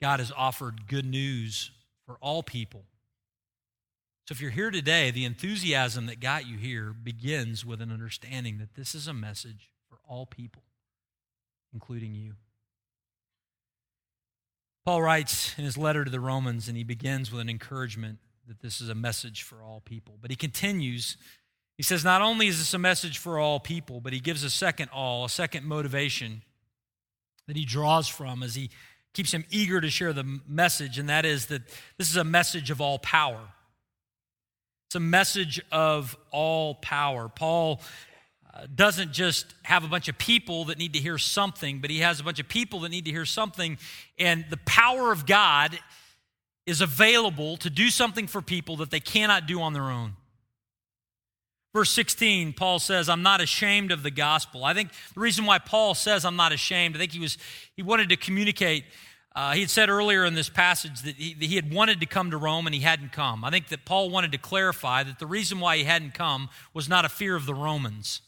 God 0.00 0.20
has 0.20 0.32
offered 0.34 0.88
good 0.88 1.04
news 1.04 1.70
for 2.06 2.16
all 2.22 2.42
people. 2.42 2.84
So 4.26 4.32
if 4.32 4.40
you're 4.40 4.50
here 4.50 4.70
today, 4.70 5.10
the 5.10 5.26
enthusiasm 5.26 6.06
that 6.06 6.20
got 6.20 6.48
you 6.48 6.56
here 6.56 6.94
begins 6.94 7.66
with 7.66 7.82
an 7.82 7.92
understanding 7.92 8.58
that 8.58 8.74
this 8.74 8.94
is 8.94 9.06
a 9.06 9.12
message 9.12 9.68
all 10.10 10.26
people 10.26 10.62
including 11.72 12.14
you. 12.14 12.34
Paul 14.84 15.02
writes 15.02 15.54
in 15.58 15.64
his 15.64 15.76
letter 15.76 16.04
to 16.04 16.10
the 16.10 16.20
Romans, 16.20 16.68
and 16.68 16.76
he 16.76 16.84
begins 16.84 17.30
with 17.30 17.40
an 17.40 17.50
encouragement 17.50 18.18
that 18.48 18.60
this 18.60 18.80
is 18.80 18.88
a 18.88 18.94
message 18.94 19.42
for 19.42 19.62
all 19.62 19.80
people. 19.80 20.16
But 20.20 20.30
he 20.30 20.36
continues, 20.36 21.16
he 21.76 21.82
says, 21.82 22.04
not 22.04 22.22
only 22.22 22.48
is 22.48 22.58
this 22.58 22.74
a 22.74 22.78
message 22.78 23.18
for 23.18 23.38
all 23.38 23.60
people, 23.60 24.00
but 24.00 24.12
he 24.12 24.20
gives 24.20 24.42
a 24.42 24.50
second 24.50 24.88
all, 24.92 25.24
a 25.24 25.28
second 25.28 25.64
motivation 25.64 26.42
that 27.46 27.56
he 27.56 27.64
draws 27.64 28.08
from 28.08 28.42
as 28.42 28.54
he 28.54 28.70
keeps 29.12 29.32
him 29.32 29.44
eager 29.50 29.80
to 29.80 29.90
share 29.90 30.12
the 30.12 30.40
message, 30.48 30.98
and 30.98 31.08
that 31.08 31.24
is 31.24 31.46
that 31.46 31.62
this 31.98 32.10
is 32.10 32.16
a 32.16 32.24
message 32.24 32.70
of 32.70 32.80
all 32.80 32.98
power. 32.98 33.40
It's 34.88 34.94
a 34.96 35.00
message 35.00 35.60
of 35.70 36.16
all 36.32 36.74
power. 36.76 37.28
Paul 37.28 37.80
doesn't 38.74 39.12
just 39.12 39.54
have 39.62 39.84
a 39.84 39.88
bunch 39.88 40.08
of 40.08 40.18
people 40.18 40.66
that 40.66 40.78
need 40.78 40.92
to 40.94 40.98
hear 40.98 41.18
something, 41.18 41.80
but 41.80 41.90
he 41.90 42.00
has 42.00 42.20
a 42.20 42.24
bunch 42.24 42.40
of 42.40 42.48
people 42.48 42.80
that 42.80 42.90
need 42.90 43.04
to 43.04 43.10
hear 43.10 43.24
something. 43.24 43.78
And 44.18 44.44
the 44.50 44.56
power 44.58 45.12
of 45.12 45.26
God 45.26 45.78
is 46.66 46.80
available 46.80 47.56
to 47.58 47.70
do 47.70 47.90
something 47.90 48.26
for 48.26 48.42
people 48.42 48.76
that 48.76 48.90
they 48.90 49.00
cannot 49.00 49.46
do 49.46 49.60
on 49.60 49.72
their 49.72 49.84
own. 49.90 50.14
Verse 51.72 51.90
16, 51.90 52.52
Paul 52.54 52.80
says, 52.80 53.08
I'm 53.08 53.22
not 53.22 53.40
ashamed 53.40 53.92
of 53.92 54.02
the 54.02 54.10
gospel. 54.10 54.64
I 54.64 54.74
think 54.74 54.90
the 55.14 55.20
reason 55.20 55.46
why 55.46 55.58
Paul 55.58 55.94
says 55.94 56.24
I'm 56.24 56.36
not 56.36 56.52
ashamed, 56.52 56.96
I 56.96 56.98
think 56.98 57.12
he 57.12 57.20
was 57.20 57.38
he 57.76 57.82
wanted 57.82 58.08
to 58.08 58.16
communicate. 58.16 58.84
Uh, 59.36 59.52
he 59.52 59.60
had 59.60 59.70
said 59.70 59.88
earlier 59.88 60.24
in 60.24 60.34
this 60.34 60.48
passage 60.48 61.02
that 61.02 61.14
he, 61.14 61.34
that 61.34 61.46
he 61.46 61.54
had 61.54 61.72
wanted 61.72 62.00
to 62.00 62.06
come 62.06 62.32
to 62.32 62.36
Rome 62.36 62.66
and 62.66 62.74
he 62.74 62.80
hadn't 62.80 63.12
come. 63.12 63.44
I 63.44 63.50
think 63.50 63.68
that 63.68 63.84
Paul 63.84 64.10
wanted 64.10 64.32
to 64.32 64.38
clarify 64.38 65.04
that 65.04 65.20
the 65.20 65.26
reason 65.26 65.60
why 65.60 65.76
he 65.76 65.84
hadn't 65.84 66.14
come 66.14 66.48
was 66.74 66.88
not 66.88 67.04
a 67.04 67.08
fear 67.08 67.36
of 67.36 67.46
the 67.46 67.54
Romans. 67.54 68.20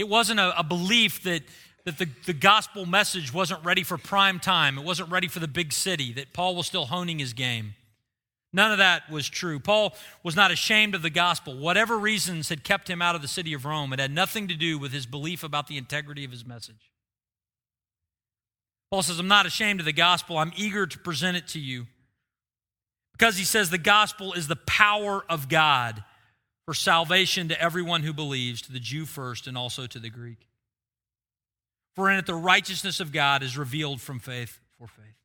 It 0.00 0.08
wasn't 0.08 0.40
a, 0.40 0.58
a 0.58 0.64
belief 0.64 1.22
that, 1.24 1.42
that 1.84 1.98
the, 1.98 2.08
the 2.24 2.32
gospel 2.32 2.86
message 2.86 3.34
wasn't 3.34 3.62
ready 3.64 3.82
for 3.82 3.98
prime 3.98 4.40
time, 4.40 4.78
it 4.78 4.84
wasn't 4.84 5.10
ready 5.10 5.28
for 5.28 5.40
the 5.40 5.48
big 5.48 5.74
city, 5.74 6.14
that 6.14 6.32
Paul 6.32 6.56
was 6.56 6.66
still 6.66 6.86
honing 6.86 7.18
his 7.18 7.34
game. 7.34 7.74
None 8.52 8.72
of 8.72 8.78
that 8.78 9.10
was 9.10 9.28
true. 9.28 9.60
Paul 9.60 9.94
was 10.24 10.34
not 10.34 10.50
ashamed 10.50 10.94
of 10.94 11.02
the 11.02 11.10
gospel. 11.10 11.56
Whatever 11.56 11.98
reasons 11.98 12.48
had 12.48 12.64
kept 12.64 12.88
him 12.88 13.02
out 13.02 13.14
of 13.14 13.20
the 13.20 13.28
city 13.28 13.52
of 13.52 13.66
Rome, 13.66 13.92
it 13.92 14.00
had 14.00 14.10
nothing 14.10 14.48
to 14.48 14.54
do 14.54 14.78
with 14.78 14.90
his 14.90 15.04
belief 15.04 15.44
about 15.44 15.66
the 15.66 15.76
integrity 15.76 16.24
of 16.24 16.30
his 16.30 16.46
message. 16.46 16.90
Paul 18.90 19.02
says, 19.02 19.18
I'm 19.18 19.28
not 19.28 19.44
ashamed 19.44 19.80
of 19.80 19.86
the 19.86 19.92
gospel. 19.92 20.38
I'm 20.38 20.52
eager 20.56 20.86
to 20.86 20.98
present 20.98 21.36
it 21.36 21.46
to 21.48 21.60
you. 21.60 21.86
Because 23.12 23.36
he 23.36 23.44
says 23.44 23.68
the 23.68 23.78
gospel 23.78 24.32
is 24.32 24.48
the 24.48 24.56
power 24.56 25.24
of 25.28 25.50
God 25.50 26.02
for 26.70 26.74
salvation 26.74 27.48
to 27.48 27.60
everyone 27.60 28.04
who 28.04 28.12
believes, 28.12 28.62
to 28.62 28.70
the 28.70 28.78
Jew 28.78 29.04
first 29.04 29.48
and 29.48 29.58
also 29.58 29.88
to 29.88 29.98
the 29.98 30.08
Greek. 30.08 30.46
For 31.96 32.08
in 32.08 32.16
it 32.16 32.26
the 32.26 32.34
righteousness 32.36 33.00
of 33.00 33.10
God 33.10 33.42
is 33.42 33.58
revealed 33.58 34.00
from 34.00 34.20
faith 34.20 34.60
for 34.78 34.86
faith. 34.86 35.16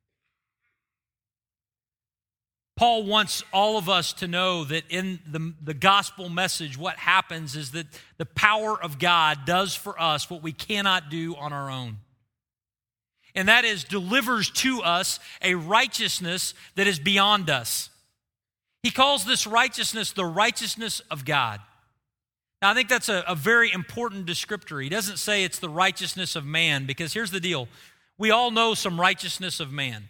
Paul 2.75 3.03
wants 3.03 3.43
all 3.53 3.77
of 3.77 3.89
us 3.89 4.11
to 4.13 4.27
know 4.27 4.63
that 4.63 4.85
in 4.89 5.19
the, 5.27 5.53
the 5.63 5.75
gospel 5.75 6.29
message, 6.29 6.79
what 6.79 6.95
happens 6.95 7.55
is 7.55 7.73
that 7.73 7.85
the 8.17 8.25
power 8.25 8.81
of 8.81 8.97
God 8.97 9.45
does 9.45 9.75
for 9.75 10.01
us 10.01 10.31
what 10.31 10.41
we 10.41 10.51
cannot 10.51 11.11
do 11.11 11.35
on 11.35 11.53
our 11.53 11.69
own. 11.69 11.97
And 13.35 13.49
that 13.49 13.65
is, 13.65 13.83
delivers 13.83 14.49
to 14.49 14.81
us 14.81 15.19
a 15.43 15.53
righteousness 15.53 16.55
that 16.73 16.87
is 16.87 16.97
beyond 16.97 17.51
us. 17.51 17.91
He 18.85 18.91
calls 18.91 19.25
this 19.25 19.47
righteousness 19.47 20.11
the 20.11 20.23
righteousness 20.23 20.99
of 21.09 21.25
God. 21.25 21.59
Now, 22.61 22.69
I 22.69 22.75
think 22.75 22.87
that's 22.87 23.09
a, 23.09 23.23
a 23.27 23.33
very 23.33 23.73
important 23.73 24.27
descriptor. 24.27 24.83
He 24.83 24.89
doesn't 24.89 25.17
say 25.17 25.43
it's 25.43 25.57
the 25.57 25.69
righteousness 25.69 26.35
of 26.35 26.45
man, 26.45 26.85
because 26.85 27.11
here's 27.11 27.31
the 27.31 27.39
deal 27.39 27.67
we 28.19 28.29
all 28.29 28.51
know 28.51 28.75
some 28.75 29.01
righteousness 29.01 29.59
of 29.59 29.71
man. 29.71 30.09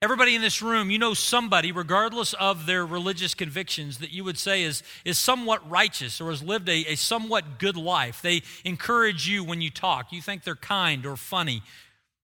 Everybody 0.00 0.36
in 0.36 0.40
this 0.40 0.62
room, 0.62 0.92
you 0.92 1.00
know 1.00 1.14
somebody, 1.14 1.72
regardless 1.72 2.32
of 2.34 2.66
their 2.66 2.86
religious 2.86 3.34
convictions, 3.34 3.98
that 3.98 4.12
you 4.12 4.22
would 4.22 4.38
say 4.38 4.62
is, 4.62 4.84
is 5.04 5.18
somewhat 5.18 5.68
righteous 5.68 6.20
or 6.20 6.30
has 6.30 6.44
lived 6.44 6.68
a, 6.68 6.92
a 6.92 6.94
somewhat 6.94 7.58
good 7.58 7.76
life. 7.76 8.22
They 8.22 8.42
encourage 8.64 9.28
you 9.28 9.42
when 9.42 9.60
you 9.60 9.70
talk. 9.70 10.12
You 10.12 10.22
think 10.22 10.44
they're 10.44 10.54
kind 10.54 11.04
or 11.04 11.16
funny. 11.16 11.64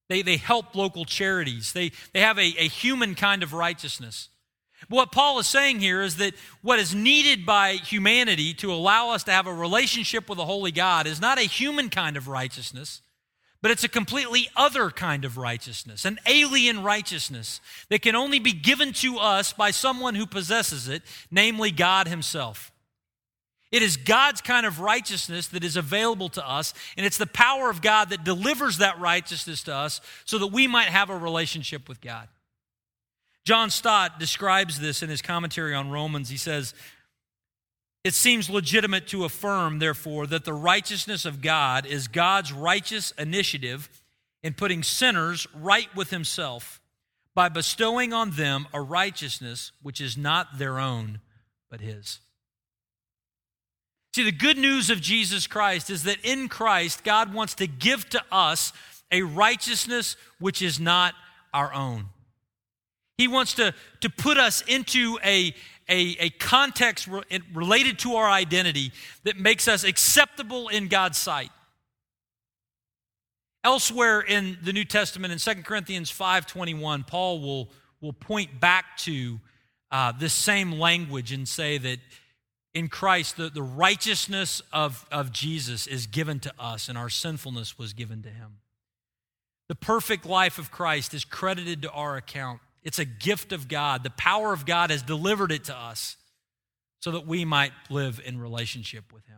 They, 0.07 0.21
they 0.21 0.37
help 0.37 0.75
local 0.75 1.03
charities. 1.03 1.73
They, 1.73 1.91
they 2.13 2.21
have 2.21 2.37
a, 2.37 2.55
a 2.57 2.69
human 2.69 3.15
kind 3.15 3.43
of 3.43 3.51
righteousness. 3.51 4.29
What 4.87 5.11
Paul 5.11 5.39
is 5.39 5.47
saying 5.47 5.79
here 5.79 6.01
is 6.01 6.17
that 6.17 6.33
what 6.61 6.79
is 6.79 6.95
needed 6.95 7.45
by 7.45 7.73
humanity 7.73 8.53
to 8.55 8.71
allow 8.71 9.11
us 9.11 9.23
to 9.25 9.31
have 9.31 9.45
a 9.45 9.53
relationship 9.53 10.29
with 10.29 10.39
a 10.39 10.45
holy 10.45 10.71
God 10.71 11.05
is 11.05 11.19
not 11.19 11.37
a 11.37 11.43
human 11.43 11.89
kind 11.89 12.17
of 12.17 12.27
righteousness 12.27 13.01
but 13.61 13.71
it's 13.71 13.83
a 13.83 13.89
completely 13.89 14.47
other 14.55 14.89
kind 14.89 15.25
of 15.25 15.37
righteousness, 15.37 16.05
an 16.05 16.19
alien 16.25 16.81
righteousness 16.81 17.59
that 17.89 18.01
can 18.01 18.15
only 18.15 18.39
be 18.39 18.53
given 18.53 18.93
to 18.93 19.17
us 19.17 19.51
by 19.51 19.71
someone 19.71 20.15
who 20.15 20.25
possesses 20.25 20.87
it, 20.87 21.03
namely 21.29 21.71
God 21.71 22.07
Himself. 22.07 22.71
It 23.71 23.83
is 23.83 23.97
God's 23.97 24.41
kind 24.41 24.65
of 24.65 24.79
righteousness 24.79 25.47
that 25.47 25.63
is 25.63 25.75
available 25.75 26.29
to 26.29 26.47
us, 26.47 26.73
and 26.97 27.05
it's 27.05 27.17
the 27.17 27.27
power 27.27 27.69
of 27.69 27.81
God 27.81 28.09
that 28.09 28.23
delivers 28.23 28.77
that 28.77 28.99
righteousness 28.99 29.63
to 29.63 29.75
us 29.75 30.01
so 30.25 30.39
that 30.39 30.47
we 30.47 30.65
might 30.65 30.87
have 30.87 31.09
a 31.09 31.17
relationship 31.17 31.87
with 31.89 32.01
God. 32.01 32.27
John 33.49 33.71
Stott 33.71 34.19
describes 34.19 34.79
this 34.79 35.01
in 35.01 35.09
his 35.09 35.23
commentary 35.23 35.73
on 35.73 35.89
Romans. 35.89 36.29
He 36.29 36.37
says, 36.37 36.75
it 38.03 38.13
seems 38.13 38.47
legitimate 38.47 39.07
to 39.07 39.25
affirm, 39.25 39.79
therefore, 39.79 40.27
that 40.27 40.45
the 40.45 40.53
righteousness 40.53 41.25
of 41.25 41.41
God 41.41 41.87
is 41.87 42.07
God's 42.07 42.53
righteous 42.53 43.09
initiative 43.17 43.89
in 44.43 44.53
putting 44.53 44.83
sinners 44.83 45.47
right 45.55 45.87
with 45.95 46.11
Himself 46.11 46.79
by 47.33 47.49
bestowing 47.49 48.13
on 48.13 48.29
them 48.29 48.67
a 48.71 48.79
righteousness 48.79 49.71
which 49.81 49.99
is 49.99 50.15
not 50.15 50.59
their 50.59 50.77
own, 50.77 51.19
but 51.71 51.81
His. 51.81 52.19
See, 54.13 54.25
the 54.25 54.31
good 54.31 54.59
news 54.59 54.91
of 54.91 55.01
Jesus 55.01 55.47
Christ 55.47 55.89
is 55.89 56.03
that 56.03 56.23
in 56.23 56.49
Christ, 56.49 57.03
God 57.03 57.33
wants 57.33 57.55
to 57.55 57.65
give 57.65 58.07
to 58.09 58.21
us 58.31 58.73
a 59.11 59.23
righteousness 59.23 60.17
which 60.37 60.61
is 60.61 60.79
not 60.79 61.15
our 61.51 61.73
own. 61.73 62.09
He 63.19 63.27
wants 63.27 63.55
to, 63.55 63.73
to 63.99 64.09
put 64.09 64.37
us 64.37 64.61
into 64.65 65.19
a, 65.25 65.53
a, 65.89 66.15
a 66.21 66.29
context 66.29 67.05
re- 67.05 67.21
related 67.53 67.99
to 67.99 68.13
our 68.13 68.29
identity 68.29 68.93
that 69.25 69.37
makes 69.37 69.67
us 69.67 69.83
acceptable 69.83 70.69
in 70.69 70.87
God's 70.87 71.17
sight. 71.17 71.49
Elsewhere 73.61 74.21
in 74.21 74.57
the 74.63 74.71
New 74.71 74.85
Testament, 74.85 75.33
in 75.33 75.37
2 75.37 75.63
Corinthians 75.63 76.09
5.21, 76.09 77.05
Paul 77.05 77.41
will, 77.41 77.69
will 77.99 78.13
point 78.13 78.61
back 78.61 78.95
to 78.99 79.41
uh, 79.91 80.13
this 80.13 80.31
same 80.31 80.71
language 80.71 81.33
and 81.33 81.45
say 81.45 81.77
that 81.77 81.99
in 82.73 82.87
Christ, 82.87 83.35
the, 83.35 83.49
the 83.49 83.61
righteousness 83.61 84.61
of, 84.71 85.05
of 85.11 85.33
Jesus 85.33 85.87
is 85.87 86.07
given 86.07 86.39
to 86.39 86.53
us, 86.57 86.87
and 86.87 86.97
our 86.97 87.09
sinfulness 87.09 87.77
was 87.77 87.91
given 87.91 88.23
to 88.23 88.29
him. 88.29 88.59
The 89.67 89.75
perfect 89.75 90.25
life 90.25 90.57
of 90.57 90.71
Christ 90.71 91.13
is 91.13 91.25
credited 91.25 91.81
to 91.81 91.91
our 91.91 92.15
account. 92.15 92.61
It's 92.89 92.97
a 92.97 93.05
gift 93.05 93.51
of 93.51 93.67
God. 93.67 94.03
The 94.03 94.09
power 94.09 94.51
of 94.51 94.65
God 94.65 94.89
has 94.89 95.03
delivered 95.03 95.51
it 95.51 95.65
to 95.65 95.77
us 95.77 96.17
so 97.01 97.11
that 97.11 97.27
we 97.27 97.45
might 97.45 97.71
live 97.91 98.19
in 98.25 98.39
relationship 98.39 99.13
with 99.13 99.23
Him. 99.27 99.37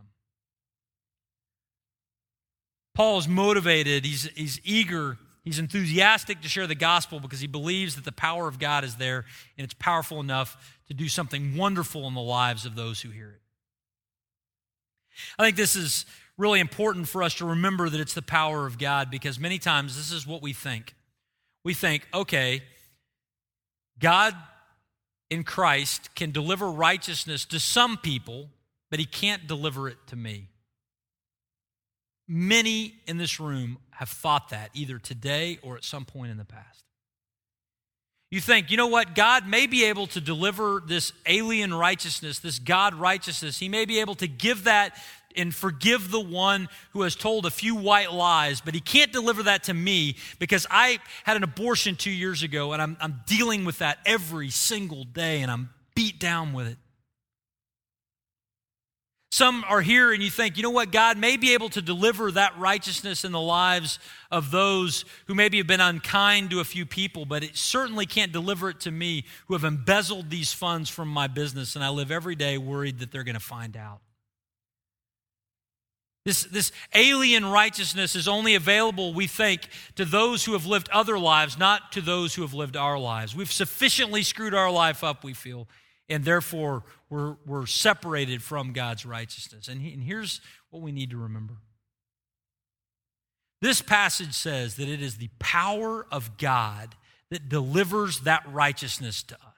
Paul 2.94 3.18
is 3.18 3.28
motivated, 3.28 4.06
he's, 4.06 4.30
he's 4.36 4.62
eager, 4.64 5.18
he's 5.44 5.60
enthusiastic 5.60 6.40
to 6.44 6.48
share 6.48 6.66
the 6.66 6.76
gospel 6.76 7.20
because 7.20 7.42
he 7.42 7.48
believes 7.48 7.96
that 7.96 8.06
the 8.06 8.14
power 8.14 8.48
of 8.48 8.58
God 8.58 8.86
is 8.86 8.96
there 8.96 9.26
and 9.58 9.66
it's 9.66 9.74
powerful 9.74 10.22
enough 10.22 10.80
to 10.88 10.94
do 10.94 11.10
something 11.10 11.58
wonderful 11.58 12.08
in 12.08 12.14
the 12.14 12.22
lives 12.22 12.66
of 12.66 12.76
those 12.76 13.02
who 13.02 13.10
hear 13.10 13.32
it. 13.32 13.42
I 15.38 15.44
think 15.44 15.58
this 15.58 15.76
is 15.76 16.06
really 16.38 16.62
important 16.62 17.10
for 17.10 17.22
us 17.22 17.34
to 17.36 17.46
remember 17.46 17.90
that 17.90 18.00
it's 18.00 18.14
the 18.14 18.22
power 18.22 18.66
of 18.66 18.78
God 18.78 19.12
because 19.12 19.38
many 19.42 19.60
times 19.60 19.98
this 19.98 20.14
is 20.14 20.26
what 20.26 20.42
we 20.42 20.54
think. 20.54 20.96
We 21.66 21.74
think, 21.74 22.08
okay, 22.14 22.64
God 24.00 24.36
in 25.30 25.44
Christ 25.44 26.14
can 26.16 26.32
deliver 26.32 26.70
righteousness 26.70 27.46
to 27.46 27.60
some 27.60 27.98
people, 27.98 28.50
but 28.90 29.00
he 29.00 29.06
can't 29.06 29.48
deliver 29.48 29.88
it 29.88 29.98
to 30.08 30.16
me. 30.16 30.50
Many 32.28 32.96
in 33.08 33.18
this 33.18 33.40
room 33.40 33.78
have 33.92 34.10
thought 34.10 34.50
that 34.50 34.72
either 34.74 35.00
today 35.00 35.60
or 35.62 35.78
at 35.78 35.84
some 35.84 36.06
point 36.06 36.32
in 36.32 36.38
the 36.38 36.46
past. 36.46 36.84
You 38.30 38.40
think, 38.40 38.72
you 38.72 38.78
know 38.78 38.88
what? 38.88 39.14
God 39.14 39.46
may 39.46 39.68
be 39.68 39.84
able 39.84 40.08
to 40.08 40.22
deliver 40.22 40.82
this 40.86 41.12
alien 41.26 41.74
righteousness, 41.74 42.40
this 42.40 42.60
God 42.60 42.96
righteousness. 42.96 43.60
He 43.60 43.68
may 43.68 43.84
be 43.84 44.00
able 44.00 44.16
to 44.16 44.28
give 44.28 44.64
that 44.64 44.98
and 45.36 45.54
forgive 45.54 46.12
the 46.12 46.20
one 46.20 46.70
who 46.92 47.02
has 47.04 47.16
told 47.16 47.46
a 47.46 47.50
few 47.50 47.76
white 47.76 48.12
lies, 48.12 48.62
but 48.62 48.74
he 48.74 48.80
can't 48.80 49.12
deliver 49.12 49.44
that 49.44 49.64
to 49.64 49.74
me 49.74 50.16
because 50.40 50.68
I 50.70 51.00
had 51.24 51.38
an 51.38 51.44
abortion 51.44 51.96
two 51.96 52.12
years 52.12 52.44
ago 52.44 52.74
and 52.74 52.82
I'm, 52.82 52.98
I'm 53.00 53.22
dealing 53.26 53.66
with 53.66 53.80
that 53.80 54.00
every 54.06 54.50
single 54.50 55.04
day 55.04 55.42
and 55.42 55.52
I'm 55.52 55.70
beat 55.96 56.20
down 56.20 56.54
with 56.54 56.68
it. 56.68 56.78
Some 59.34 59.64
are 59.70 59.80
here 59.80 60.12
and 60.12 60.22
you 60.22 60.30
think, 60.30 60.58
you 60.58 60.64
know 60.64 60.72
what, 60.72 60.92
God 60.92 61.18
may 61.18 61.38
be 61.38 61.54
able 61.54 61.70
to 61.70 61.82
deliver 61.82 62.34
that 62.34 62.60
righteousness 62.60 63.24
in 63.24 63.32
the 63.32 63.40
lives 63.40 63.98
of 64.30 64.52
those 64.52 65.06
who 65.28 65.36
maybe 65.36 65.58
have 65.58 65.68
been 65.68 65.80
unkind 65.80 66.50
to 66.50 66.60
a 66.60 66.66
few 66.66 66.86
people, 66.86 67.24
but 67.24 67.42
it 67.42 67.56
certainly 67.56 68.06
can't 68.06 68.34
deliver 68.34 68.70
it 68.70 68.82
to 68.82 68.92
me 68.92 69.24
who 69.48 69.54
have 69.54 69.64
embezzled 69.64 70.30
these 70.30 70.52
funds 70.52 70.90
from 70.90 71.08
my 71.08 71.28
business 71.28 71.78
and 71.78 71.84
I 71.84 71.90
live 71.90 72.12
every 72.12 72.36
day 72.36 72.58
worried 72.58 73.00
that 73.00 73.14
they're 73.14 73.24
going 73.24 73.36
to 73.36 73.40
find 73.40 73.78
out. 73.78 74.02
This, 76.24 76.44
this 76.44 76.72
alien 76.94 77.46
righteousness 77.46 78.16
is 78.16 78.28
only 78.28 78.54
available, 78.54 79.14
we 79.14 79.26
think, 79.26 79.68
to 79.96 80.06
those 80.06 80.46
who 80.46 80.54
have 80.54 80.68
lived 80.68 80.88
other 80.90 81.18
lives, 81.18 81.58
not 81.58 81.92
to 81.94 82.02
those 82.02 82.36
who 82.36 82.44
have 82.44 82.54
lived 82.54 82.78
our 82.78 83.00
lives. 83.00 83.36
We've 83.36 83.52
sufficiently 83.52 84.22
screwed 84.22 84.54
our 84.54 84.70
life 84.70 85.04
up, 85.04 85.24
we 85.24 85.34
feel, 85.34 85.68
and 86.10 86.24
therefore 86.24 86.84
we're, 87.10 87.38
we're 87.48 87.66
separated 87.66 88.44
from 88.44 88.72
God's 88.72 89.04
righteousness. 89.04 89.68
And, 89.68 89.82
he, 89.82 89.94
and 89.94 90.04
here's 90.04 90.42
what 90.70 90.84
we 90.84 90.92
need 90.92 91.10
to 91.12 91.18
remember 91.18 91.56
this 93.62 93.82
passage 93.82 94.34
says 94.34 94.76
that 94.78 94.90
it 94.90 95.04
is 95.04 95.18
the 95.18 95.30
power 95.38 96.08
of 96.12 96.38
God 96.38 96.96
that 97.30 97.48
delivers 97.48 98.22
that 98.22 98.44
righteousness 98.52 99.22
to 99.24 99.36
us. 99.36 99.51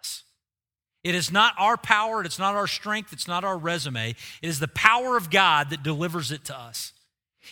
It 1.03 1.15
is 1.15 1.31
not 1.31 1.53
our 1.57 1.75
power, 1.75 2.23
it's 2.23 2.39
not 2.39 2.55
our 2.55 2.67
strength, 2.67 3.11
it's 3.11 3.27
not 3.27 3.43
our 3.43 3.57
resume. 3.57 4.11
It 4.41 4.47
is 4.47 4.59
the 4.59 4.69
power 4.69 5.17
of 5.17 5.29
God 5.29 5.69
that 5.71 5.83
delivers 5.83 6.31
it 6.31 6.45
to 6.45 6.57
us. 6.57 6.93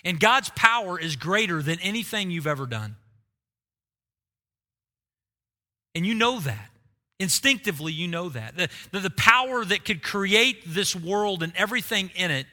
And 0.06 0.20
God's 0.20 0.50
power 0.56 0.98
is 1.00 1.18
greater 1.18 1.62
than 1.62 1.80
anything 1.82 2.32
you've 2.32 2.48
ever 2.48 2.66
done. 2.66 2.96
And 5.94 6.06
you 6.06 6.16
know 6.16 6.40
that. 6.40 6.70
Instinctively, 7.20 7.92
you 7.94 8.08
know 8.08 8.30
that. 8.30 8.56
The, 8.56 8.70
the, 8.92 9.00
the 9.02 9.10
power 9.10 9.64
that 9.66 9.86
could 9.86 10.02
create 10.02 10.64
this 10.66 10.96
world 10.96 11.44
and 11.44 11.54
everything 11.56 12.10
in 12.16 12.32
it 12.32 12.48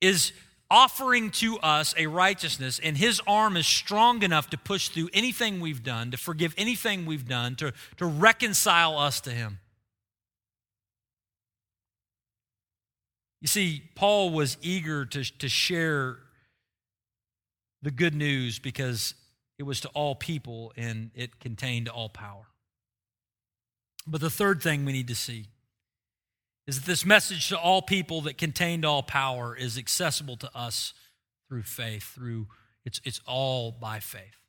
is 0.00 0.32
offering 0.68 1.30
to 1.30 1.58
us 1.58 1.94
a 1.96 2.06
righteousness, 2.06 2.80
and 2.82 2.96
his 2.96 3.20
arm 3.26 3.56
is 3.56 3.66
strong 3.66 4.22
enough 4.22 4.50
to 4.50 4.58
push 4.58 4.88
through 4.88 5.10
anything 5.12 5.60
we've 5.60 5.84
done, 5.84 6.10
to 6.10 6.16
forgive 6.16 6.54
anything 6.58 7.06
we've 7.06 7.28
done, 7.28 7.54
to, 7.56 7.72
to 7.98 8.06
reconcile 8.06 8.98
us 8.98 9.20
to 9.20 9.30
him. 9.30 9.60
You 13.46 13.48
see, 13.48 13.82
Paul 13.94 14.30
was 14.30 14.58
eager 14.60 15.04
to, 15.04 15.22
to 15.38 15.48
share 15.48 16.16
the 17.80 17.92
good 17.92 18.12
news 18.12 18.58
because 18.58 19.14
it 19.56 19.62
was 19.62 19.82
to 19.82 19.88
all 19.90 20.16
people 20.16 20.72
and 20.76 21.12
it 21.14 21.38
contained 21.38 21.88
all 21.88 22.08
power. 22.08 22.48
But 24.04 24.20
the 24.20 24.30
third 24.30 24.64
thing 24.64 24.84
we 24.84 24.92
need 24.92 25.06
to 25.06 25.14
see 25.14 25.46
is 26.66 26.80
that 26.80 26.86
this 26.86 27.06
message 27.06 27.48
to 27.50 27.56
all 27.56 27.82
people 27.82 28.22
that 28.22 28.36
contained 28.36 28.84
all 28.84 29.04
power 29.04 29.54
is 29.54 29.78
accessible 29.78 30.36
to 30.38 30.50
us 30.52 30.92
through 31.48 31.62
faith, 31.62 32.02
through 32.02 32.48
it's, 32.84 33.00
it's 33.04 33.20
all 33.28 33.70
by 33.70 34.00
faith. 34.00 34.40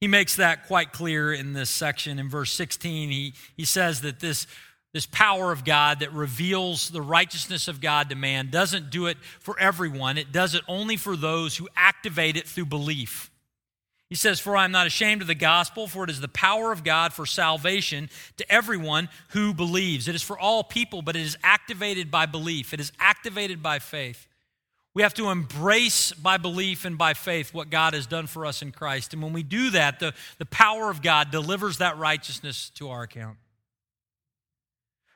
He 0.00 0.08
makes 0.08 0.34
that 0.36 0.66
quite 0.66 0.92
clear 0.92 1.32
in 1.32 1.52
this 1.52 1.70
section. 1.70 2.18
In 2.18 2.28
verse 2.28 2.52
16, 2.52 3.10
he, 3.10 3.34
he 3.56 3.64
says 3.64 4.00
that 4.00 4.20
this, 4.20 4.48
this 4.92 5.06
power 5.06 5.52
of 5.52 5.64
God 5.64 6.00
that 6.00 6.12
reveals 6.12 6.90
the 6.90 7.02
righteousness 7.02 7.68
of 7.68 7.80
God 7.80 8.08
to 8.08 8.16
man 8.16 8.48
doesn't 8.50 8.90
do 8.90 9.06
it 9.06 9.18
for 9.40 9.58
everyone, 9.58 10.16
it 10.16 10.32
does 10.32 10.54
it 10.54 10.62
only 10.66 10.96
for 10.96 11.16
those 11.16 11.56
who 11.56 11.68
activate 11.76 12.36
it 12.36 12.46
through 12.46 12.66
belief. 12.66 13.30
He 14.08 14.14
says, 14.14 14.40
For 14.40 14.56
I 14.56 14.64
am 14.64 14.72
not 14.72 14.86
ashamed 14.86 15.20
of 15.20 15.28
the 15.28 15.34
gospel, 15.34 15.86
for 15.86 16.04
it 16.04 16.10
is 16.10 16.20
the 16.20 16.28
power 16.28 16.72
of 16.72 16.82
God 16.82 17.12
for 17.12 17.26
salvation 17.26 18.08
to 18.38 18.50
everyone 18.50 19.10
who 19.28 19.52
believes. 19.52 20.08
It 20.08 20.14
is 20.14 20.22
for 20.22 20.38
all 20.38 20.64
people, 20.64 21.02
but 21.02 21.16
it 21.16 21.22
is 21.22 21.36
activated 21.42 22.10
by 22.10 22.24
belief, 22.26 22.72
it 22.72 22.80
is 22.80 22.92
activated 22.98 23.62
by 23.62 23.78
faith. 23.78 24.26
We 24.94 25.02
have 25.02 25.14
to 25.14 25.28
embrace 25.28 26.10
by 26.12 26.38
belief 26.38 26.84
and 26.84 26.98
by 26.98 27.14
faith 27.14 27.54
what 27.54 27.70
God 27.70 27.94
has 27.94 28.06
done 28.06 28.26
for 28.26 28.44
us 28.44 28.62
in 28.62 28.72
Christ. 28.72 29.12
And 29.12 29.22
when 29.22 29.32
we 29.32 29.44
do 29.44 29.70
that, 29.70 30.00
the, 30.00 30.12
the 30.38 30.46
power 30.46 30.90
of 30.90 31.02
God 31.02 31.30
delivers 31.30 31.78
that 31.78 31.98
righteousness 31.98 32.70
to 32.76 32.88
our 32.88 33.02
account. 33.02 33.36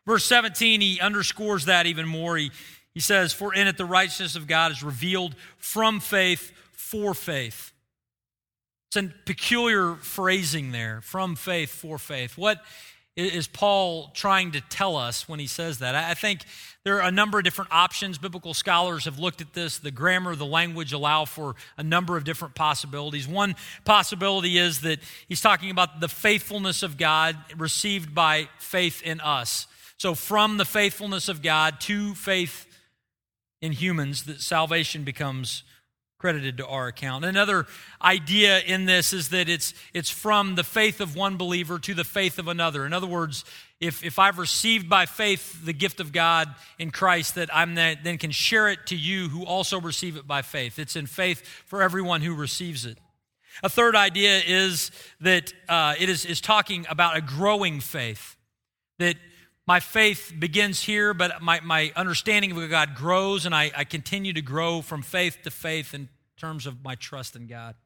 Verse 0.06 0.24
17, 0.24 0.80
he 0.80 1.00
underscores 1.00 1.66
that 1.66 1.86
even 1.86 2.08
more. 2.08 2.36
He, 2.36 2.50
he 2.92 3.00
says, 3.00 3.32
For 3.32 3.54
in 3.54 3.68
it 3.68 3.76
the 3.76 3.84
righteousness 3.84 4.36
of 4.36 4.46
God 4.46 4.72
is 4.72 4.82
revealed 4.82 5.34
from 5.58 6.00
faith 6.00 6.52
for 6.72 7.14
faith. 7.14 7.72
It's 8.88 8.96
a 8.96 9.10
peculiar 9.24 9.94
phrasing 9.94 10.72
there 10.72 11.00
from 11.02 11.36
faith 11.36 11.70
for 11.70 11.98
faith. 11.98 12.36
What 12.36 12.60
is 13.16 13.46
Paul 13.46 14.10
trying 14.14 14.52
to 14.52 14.60
tell 14.60 14.96
us 14.96 15.28
when 15.28 15.38
he 15.38 15.46
says 15.46 15.78
that? 15.78 15.94
I 15.94 16.14
think 16.14 16.44
there 16.84 16.96
are 17.00 17.08
a 17.08 17.10
number 17.10 17.38
of 17.38 17.44
different 17.44 17.70
options. 17.72 18.18
Biblical 18.18 18.54
scholars 18.54 19.04
have 19.04 19.18
looked 19.18 19.40
at 19.40 19.52
this. 19.54 19.78
The 19.78 19.90
grammar, 19.90 20.34
the 20.34 20.44
language 20.46 20.92
allow 20.92 21.24
for 21.24 21.54
a 21.78 21.82
number 21.82 22.16
of 22.16 22.24
different 22.24 22.54
possibilities. 22.54 23.28
One 23.28 23.54
possibility 23.84 24.58
is 24.58 24.80
that 24.80 24.98
he's 25.28 25.40
talking 25.40 25.70
about 25.70 26.00
the 26.00 26.08
faithfulness 26.08 26.82
of 26.82 26.96
God 26.98 27.36
received 27.56 28.14
by 28.14 28.48
faith 28.58 29.02
in 29.02 29.20
us. 29.20 29.66
So, 30.02 30.16
from 30.16 30.56
the 30.56 30.64
faithfulness 30.64 31.28
of 31.28 31.42
God 31.42 31.80
to 31.82 32.16
faith 32.16 32.66
in 33.60 33.70
humans, 33.70 34.24
that 34.24 34.40
salvation 34.40 35.04
becomes 35.04 35.62
credited 36.18 36.56
to 36.56 36.66
our 36.66 36.88
account. 36.88 37.24
Another 37.24 37.68
idea 38.02 38.58
in 38.62 38.86
this 38.86 39.12
is 39.12 39.28
that 39.28 39.48
it's, 39.48 39.74
it's 39.94 40.10
from 40.10 40.56
the 40.56 40.64
faith 40.64 41.00
of 41.00 41.14
one 41.14 41.36
believer 41.36 41.78
to 41.78 41.94
the 41.94 42.02
faith 42.02 42.40
of 42.40 42.48
another. 42.48 42.84
In 42.84 42.92
other 42.92 43.06
words, 43.06 43.44
if, 43.78 44.04
if 44.04 44.18
I've 44.18 44.38
received 44.38 44.88
by 44.88 45.06
faith 45.06 45.64
the 45.64 45.72
gift 45.72 46.00
of 46.00 46.10
God 46.10 46.48
in 46.80 46.90
Christ, 46.90 47.36
that 47.36 47.48
I'm 47.54 47.76
that, 47.76 48.02
then 48.02 48.18
can 48.18 48.32
share 48.32 48.68
it 48.68 48.84
to 48.86 48.96
you 48.96 49.28
who 49.28 49.44
also 49.44 49.80
receive 49.80 50.16
it 50.16 50.26
by 50.26 50.42
faith. 50.42 50.80
It's 50.80 50.96
in 50.96 51.06
faith 51.06 51.46
for 51.46 51.80
everyone 51.80 52.22
who 52.22 52.34
receives 52.34 52.86
it. 52.86 52.98
A 53.62 53.68
third 53.68 53.94
idea 53.94 54.40
is 54.44 54.90
that 55.20 55.52
uh, 55.68 55.94
it 55.96 56.08
is, 56.08 56.26
is 56.26 56.40
talking 56.40 56.86
about 56.90 57.16
a 57.16 57.20
growing 57.20 57.78
faith. 57.78 58.34
That 58.98 59.16
my 59.66 59.80
faith 59.80 60.32
begins 60.38 60.82
here, 60.82 61.14
but 61.14 61.40
my, 61.40 61.60
my 61.60 61.92
understanding 61.94 62.50
of 62.52 62.70
God 62.70 62.94
grows, 62.94 63.46
and 63.46 63.54
I, 63.54 63.70
I 63.76 63.84
continue 63.84 64.32
to 64.32 64.42
grow 64.42 64.82
from 64.82 65.02
faith 65.02 65.38
to 65.44 65.50
faith 65.50 65.94
in 65.94 66.08
terms 66.36 66.66
of 66.66 66.82
my 66.82 66.96
trust 66.96 67.36
in 67.36 67.46
God. 67.46 67.76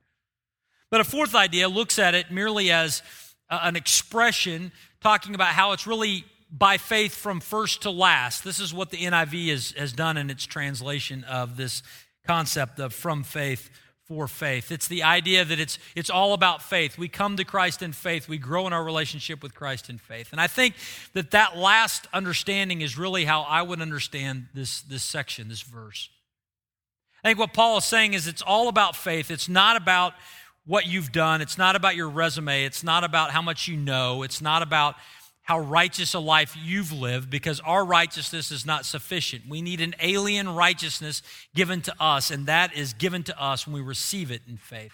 But 0.90 1.00
a 1.00 1.04
fourth 1.04 1.34
idea 1.34 1.68
looks 1.68 1.98
at 1.98 2.14
it 2.14 2.30
merely 2.30 2.70
as 2.70 3.02
an 3.50 3.76
expression 3.76 4.72
talking 5.00 5.34
about 5.34 5.48
how 5.48 5.72
it's 5.72 5.86
really 5.86 6.24
by 6.50 6.78
faith 6.78 7.14
from 7.14 7.40
first 7.40 7.82
to 7.82 7.90
last. 7.90 8.44
This 8.44 8.60
is 8.60 8.72
what 8.72 8.90
the 8.90 8.98
NIV 8.98 9.50
has, 9.50 9.70
has 9.72 9.92
done 9.92 10.16
in 10.16 10.30
its 10.30 10.46
translation 10.46 11.24
of 11.24 11.56
this 11.56 11.82
concept 12.26 12.78
of 12.78 12.92
from 12.92 13.22
faith 13.22 13.68
for 14.06 14.28
faith. 14.28 14.70
It's 14.70 14.86
the 14.86 15.02
idea 15.02 15.44
that 15.44 15.58
it's, 15.58 15.78
it's 15.96 16.10
all 16.10 16.32
about 16.32 16.62
faith. 16.62 16.96
We 16.96 17.08
come 17.08 17.36
to 17.36 17.44
Christ 17.44 17.82
in 17.82 17.92
faith. 17.92 18.28
We 18.28 18.38
grow 18.38 18.66
in 18.66 18.72
our 18.72 18.84
relationship 18.84 19.42
with 19.42 19.54
Christ 19.54 19.90
in 19.90 19.98
faith. 19.98 20.28
And 20.30 20.40
I 20.40 20.46
think 20.46 20.74
that 21.14 21.32
that 21.32 21.56
last 21.56 22.06
understanding 22.12 22.82
is 22.82 22.96
really 22.96 23.24
how 23.24 23.42
I 23.42 23.62
would 23.62 23.80
understand 23.80 24.46
this, 24.54 24.82
this 24.82 25.02
section, 25.02 25.48
this 25.48 25.62
verse. 25.62 26.08
I 27.24 27.28
think 27.28 27.40
what 27.40 27.52
Paul 27.52 27.78
is 27.78 27.84
saying 27.84 28.14
is 28.14 28.28
it's 28.28 28.42
all 28.42 28.68
about 28.68 28.94
faith. 28.94 29.32
It's 29.32 29.48
not 29.48 29.76
about 29.76 30.12
what 30.66 30.86
you've 30.86 31.10
done. 31.10 31.40
It's 31.40 31.58
not 31.58 31.74
about 31.74 31.96
your 31.96 32.08
resume. 32.08 32.64
It's 32.64 32.84
not 32.84 33.02
about 33.02 33.30
how 33.30 33.42
much 33.42 33.66
you 33.66 33.76
know. 33.76 34.22
It's 34.22 34.40
not 34.40 34.62
about 34.62 34.94
how 35.46 35.60
righteous 35.60 36.12
a 36.12 36.18
life 36.18 36.56
you've 36.60 36.90
lived 36.90 37.30
because 37.30 37.60
our 37.60 37.84
righteousness 37.84 38.50
is 38.50 38.66
not 38.66 38.84
sufficient. 38.84 39.44
We 39.48 39.62
need 39.62 39.80
an 39.80 39.94
alien 40.00 40.48
righteousness 40.48 41.22
given 41.54 41.82
to 41.82 41.94
us, 42.00 42.32
and 42.32 42.46
that 42.46 42.74
is 42.76 42.92
given 42.92 43.22
to 43.22 43.40
us 43.40 43.64
when 43.64 43.74
we 43.74 43.80
receive 43.80 44.32
it 44.32 44.42
in 44.48 44.56
faith. 44.56 44.92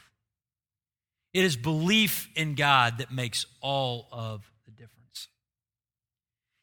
It 1.32 1.44
is 1.44 1.56
belief 1.56 2.28
in 2.36 2.54
God 2.54 2.98
that 2.98 3.10
makes 3.10 3.46
all 3.62 4.08
of. 4.12 4.51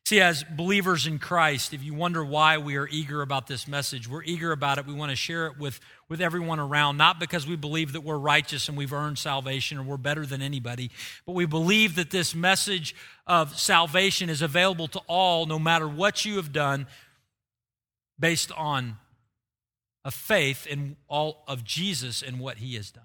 See, 0.10 0.22
as 0.22 0.43
believers 0.43 1.06
in 1.06 1.19
Christ, 1.19 1.72
if 1.72 1.84
you 1.84 1.93
wonder 1.93 2.26
why 2.26 2.58
we 2.58 2.78
are 2.78 2.88
eager 2.88 3.22
about 3.22 3.45
this 3.45 3.67
message, 3.67 4.10
we're 4.10 4.24
eager 4.24 4.52
about 4.52 4.80
it. 4.80 4.88
We 4.88 4.93
want 4.95 5.12
to 5.12 5.15
share 5.15 5.45
it 5.45 5.60
with 5.60 5.80
with 6.08 6.19
everyone 6.19 6.60
around, 6.60 6.98
not 6.98 7.19
because 7.19 7.45
we 7.45 7.56
believe 7.56 7.93
that 7.93 8.02
we're 8.02 8.17
righteous 8.17 8.67
and 8.67 8.76
we've 8.76 8.91
earned 8.91 9.19
salvation 9.19 9.78
or 9.78 9.84
we're 9.84 9.98
better 9.98 10.26
than 10.26 10.41
anybody, 10.41 10.89
but 11.28 11.34
we 11.34 11.45
believe 11.45 11.93
that 11.93 12.10
this 12.10 12.34
message 12.34 12.95
of 13.28 13.56
salvation 13.56 14.32
is 14.32 14.41
available 14.41 14.88
to 14.88 15.00
all, 15.06 15.45
no 15.45 15.60
matter 15.60 15.88
what 15.88 16.26
you 16.26 16.38
have 16.38 16.52
done, 16.52 16.88
based 18.17 18.52
on 18.54 18.98
a 20.04 20.10
faith 20.10 20.65
in 20.65 20.95
all 21.08 21.43
of 21.48 21.63
Jesus 21.63 22.24
and 22.24 22.39
what 22.39 22.58
he 22.58 22.74
has 22.78 22.89
done. 22.89 23.04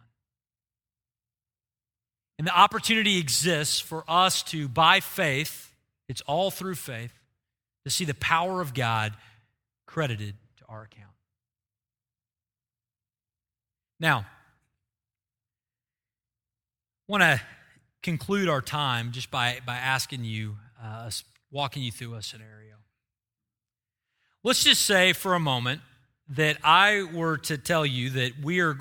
And 2.38 2.46
the 2.46 2.58
opportunity 2.58 3.18
exists 3.18 3.78
for 3.78 4.04
us 4.08 4.42
to, 4.44 4.68
by 4.68 5.00
faith, 5.00 5.73
it's 6.08 6.20
all 6.22 6.50
through 6.50 6.74
faith, 6.74 7.12
to 7.84 7.90
see 7.90 8.04
the 8.04 8.14
power 8.14 8.60
of 8.60 8.74
God 8.74 9.14
credited 9.86 10.34
to 10.58 10.64
our 10.68 10.82
account. 10.82 11.12
Now, 14.00 14.26
I 17.08 17.12
want 17.12 17.22
to 17.22 17.40
conclude 18.02 18.48
our 18.48 18.62
time 18.62 19.12
just 19.12 19.30
by, 19.30 19.58
by 19.66 19.76
asking 19.76 20.24
you, 20.24 20.56
uh, 20.82 21.10
walking 21.50 21.82
you 21.82 21.92
through 21.92 22.14
a 22.14 22.22
scenario. 22.22 22.76
Let's 24.42 24.64
just 24.64 24.82
say 24.82 25.12
for 25.12 25.34
a 25.34 25.40
moment 25.40 25.80
that 26.28 26.58
I 26.62 27.02
were 27.02 27.38
to 27.38 27.56
tell 27.56 27.86
you 27.86 28.10
that 28.10 28.32
we 28.42 28.60
are 28.60 28.78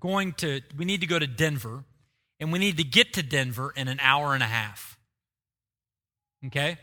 going 0.00 0.32
to, 0.34 0.60
we 0.76 0.84
need 0.84 1.00
to 1.00 1.06
go 1.06 1.18
to 1.18 1.26
Denver 1.26 1.84
and 2.40 2.52
we 2.52 2.58
need 2.58 2.78
to 2.78 2.84
get 2.84 3.12
to 3.14 3.22
Denver 3.22 3.72
in 3.76 3.88
an 3.88 4.00
hour 4.00 4.34
and 4.34 4.42
a 4.42 4.46
half. 4.46 4.91
Okay? 6.46 6.76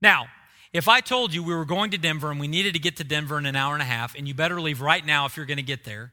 Now, 0.00 0.26
if 0.72 0.88
I 0.88 1.00
told 1.00 1.32
you 1.32 1.42
we 1.42 1.54
were 1.54 1.64
going 1.64 1.92
to 1.92 1.98
Denver 1.98 2.30
and 2.30 2.40
we 2.40 2.48
needed 2.48 2.74
to 2.74 2.80
get 2.80 2.96
to 2.96 3.04
Denver 3.04 3.38
in 3.38 3.46
an 3.46 3.56
hour 3.56 3.74
and 3.74 3.82
a 3.82 3.86
half, 3.86 4.16
and 4.16 4.26
you 4.26 4.34
better 4.34 4.60
leave 4.60 4.80
right 4.80 5.04
now 5.04 5.24
if 5.26 5.36
you're 5.36 5.46
going 5.46 5.58
to 5.58 5.62
get 5.62 5.84
there, 5.84 6.12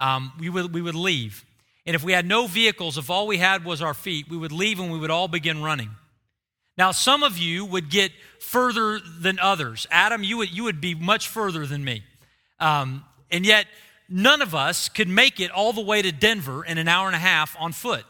um, 0.00 0.32
we, 0.38 0.48
would, 0.48 0.74
we 0.74 0.82
would 0.82 0.96
leave. 0.96 1.44
And 1.86 1.94
if 1.94 2.02
we 2.02 2.12
had 2.12 2.26
no 2.26 2.46
vehicles, 2.46 2.98
if 2.98 3.10
all 3.10 3.26
we 3.26 3.38
had 3.38 3.64
was 3.64 3.82
our 3.82 3.94
feet, 3.94 4.28
we 4.28 4.36
would 4.36 4.52
leave 4.52 4.80
and 4.80 4.90
we 4.90 4.98
would 4.98 5.10
all 5.10 5.28
begin 5.28 5.62
running. 5.62 5.90
Now, 6.76 6.90
some 6.90 7.22
of 7.22 7.38
you 7.38 7.64
would 7.64 7.88
get 7.88 8.10
further 8.40 8.98
than 8.98 9.38
others. 9.38 9.86
Adam, 9.90 10.24
you 10.24 10.38
would, 10.38 10.50
you 10.50 10.64
would 10.64 10.80
be 10.80 10.94
much 10.94 11.28
further 11.28 11.66
than 11.66 11.84
me. 11.84 12.02
Um, 12.58 13.04
and 13.30 13.46
yet, 13.46 13.66
none 14.08 14.42
of 14.42 14.54
us 14.54 14.88
could 14.88 15.08
make 15.08 15.38
it 15.38 15.50
all 15.50 15.72
the 15.72 15.80
way 15.80 16.02
to 16.02 16.10
Denver 16.10 16.64
in 16.64 16.78
an 16.78 16.88
hour 16.88 17.06
and 17.06 17.14
a 17.14 17.20
half 17.20 17.56
on 17.60 17.72
foot. 17.72 18.04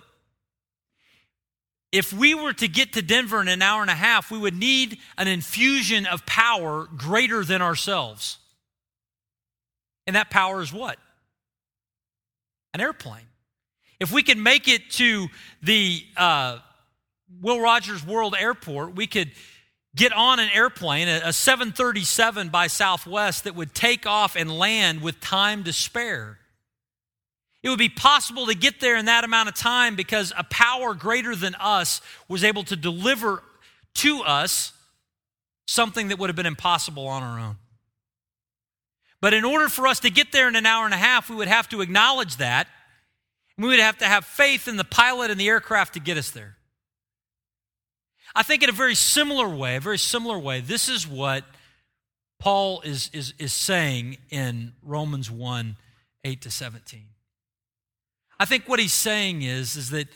If 1.95 2.13
we 2.13 2.35
were 2.35 2.53
to 2.55 2.69
get 2.69 2.95
to 2.95 3.03
Denver 3.03 3.41
in 3.41 3.49
an 3.49 3.63
hour 3.63 3.81
and 3.81 3.91
a 3.91 3.95
half, 3.95 4.31
we 4.31 4.39
would 4.39 4.55
need 4.55 4.99
an 5.17 5.29
infusion 5.29 6.07
of 6.07 6.27
power 6.27 6.89
greater 6.97 7.45
than 7.45 7.63
ourselves. 7.63 8.39
And 10.07 10.17
that 10.17 10.29
power 10.29 10.61
is 10.61 10.73
what? 10.73 10.99
an 12.75 12.81
airplane. 12.81 13.25
If 14.01 14.13
we 14.13 14.23
could 14.23 14.37
make 14.37 14.69
it 14.69 14.91
to 14.93 15.29
the 15.63 16.05
uh, 16.17 16.59
Will 17.41 17.61
Rogers 17.61 18.05
World 18.05 18.35
Airport, 18.39 18.97
we 18.97 19.07
could 19.07 19.31
get 19.95 20.13
on 20.13 20.41
an 20.41 20.51
airplane, 20.53 21.07
a 21.07 21.33
737 21.33 22.49
by 22.49 22.67
Southwest, 22.67 23.45
that 23.45 23.55
would 23.55 23.73
take 23.73 24.07
off 24.07 24.35
and 24.35 24.59
land 24.59 25.01
with 25.01 25.21
time 25.21 25.63
to 25.65 25.73
spare. 25.73 26.39
It 27.65 27.71
would 27.71 27.79
be 27.79 27.89
possible 27.89 28.47
to 28.47 28.55
get 28.55 28.79
there 28.81 28.99
in 28.99 29.07
that 29.07 29.25
amount 29.25 29.49
of 29.49 29.55
time 29.55 29.97
because 29.97 30.35
a 30.37 30.45
power 30.45 30.93
greater 30.93 31.35
than 31.35 31.55
us 31.55 32.03
was 32.29 32.45
able 32.45 32.63
to 32.65 32.77
deliver 32.77 33.43
to 33.95 34.21
us 34.21 34.75
something 35.67 36.09
that 36.09 36.19
would 36.19 36.29
have 36.29 36.37
been 36.37 36.45
impossible 36.45 37.09
on 37.09 37.23
our 37.23 37.41
own. 37.41 37.57
But 39.23 39.33
in 39.33 39.47
order 39.47 39.71
for 39.71 39.87
us 39.87 40.01
to 40.01 40.11
get 40.11 40.31
there 40.31 40.47
in 40.47 40.57
an 40.57 40.67
hour 40.67 40.85
and 40.85 40.93
a 40.93 40.99
half, 40.99 41.31
we 41.31 41.37
would 41.37 41.49
have 41.49 41.67
to 41.71 41.81
acknowledge 41.81 42.37
that. 42.37 42.69
We 43.57 43.69
would 43.69 43.79
have 43.79 43.97
to 43.99 44.05
have 44.05 44.27
faith 44.27 44.69
in 44.69 44.77
the 44.77 44.85
pilot 44.85 45.31
and 45.31 45.41
the 45.41 45.49
aircraft 45.49 45.95
to 45.95 46.01
get 46.01 46.19
us 46.19 46.31
there. 46.33 46.57
I 48.35 48.43
think 48.43 48.63
in 48.63 48.69
a 48.69 48.73
very 48.73 48.95
similar 48.95 49.49
way, 49.49 49.77
a 49.77 49.81
very 49.81 49.97
similar 49.97 50.39
way, 50.39 50.61
this 50.61 50.91
is 50.91 51.09
what 51.09 51.45
Paul 52.39 52.83
is, 52.83 53.09
is, 53.15 53.33
is 53.39 53.55
saying 53.55 54.19
in 54.29 54.75
Romans 54.83 55.31
1 55.31 55.77
8 56.25 56.41
to 56.43 56.51
17. 56.51 57.05
I 58.39 58.45
think 58.45 58.69
what 58.69 58.81
he's 58.81 58.93
saying 58.93 59.43
is, 59.43 59.77
is 59.77 59.91
that 59.91 60.09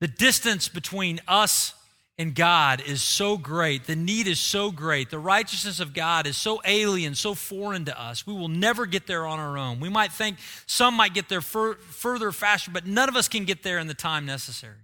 The 0.00 0.08
distance 0.08 0.68
between 0.68 1.20
us 1.28 1.74
and 2.18 2.34
God 2.34 2.82
is 2.86 3.02
so 3.02 3.36
great. 3.36 3.84
The 3.84 3.96
need 3.96 4.26
is 4.26 4.40
so 4.40 4.70
great. 4.70 5.10
The 5.10 5.18
righteousness 5.18 5.80
of 5.80 5.94
God 5.94 6.26
is 6.26 6.36
so 6.36 6.60
alien, 6.64 7.14
so 7.14 7.34
foreign 7.34 7.84
to 7.86 7.98
us. 7.98 8.26
We 8.26 8.34
will 8.34 8.48
never 8.48 8.86
get 8.86 9.06
there 9.06 9.26
on 9.26 9.38
our 9.38 9.56
own. 9.56 9.80
We 9.80 9.88
might 9.88 10.12
think 10.12 10.38
some 10.66 10.94
might 10.94 11.14
get 11.14 11.28
there 11.28 11.40
fur- 11.40 11.76
further, 11.76 12.32
faster, 12.32 12.70
but 12.70 12.86
none 12.86 13.08
of 13.08 13.16
us 13.16 13.28
can 13.28 13.44
get 13.44 13.62
there 13.62 13.78
in 13.78 13.86
the 13.86 13.94
time 13.94 14.26
necessary. 14.26 14.76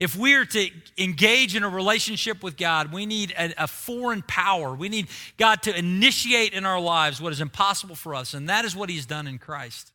If 0.00 0.14
we 0.14 0.34
are 0.34 0.44
to 0.44 0.70
engage 0.96 1.56
in 1.56 1.64
a 1.64 1.68
relationship 1.68 2.42
with 2.42 2.56
God, 2.56 2.92
we 2.92 3.04
need 3.04 3.32
a, 3.36 3.64
a, 3.64 3.66
foreign 3.66 4.22
power. 4.22 4.74
We 4.74 4.88
need 4.88 5.08
God 5.38 5.62
to 5.64 5.76
initiate 5.76 6.52
in 6.52 6.64
our 6.64 6.80
lives 6.80 7.20
what 7.20 7.32
is 7.32 7.40
impossible 7.40 7.96
for 7.96 8.14
us, 8.14 8.32
and 8.32 8.48
that 8.48 8.64
is 8.64 8.76
what 8.76 8.90
He's 8.90 9.06
done 9.06 9.26
in 9.26 9.38
Christ. 9.38 9.92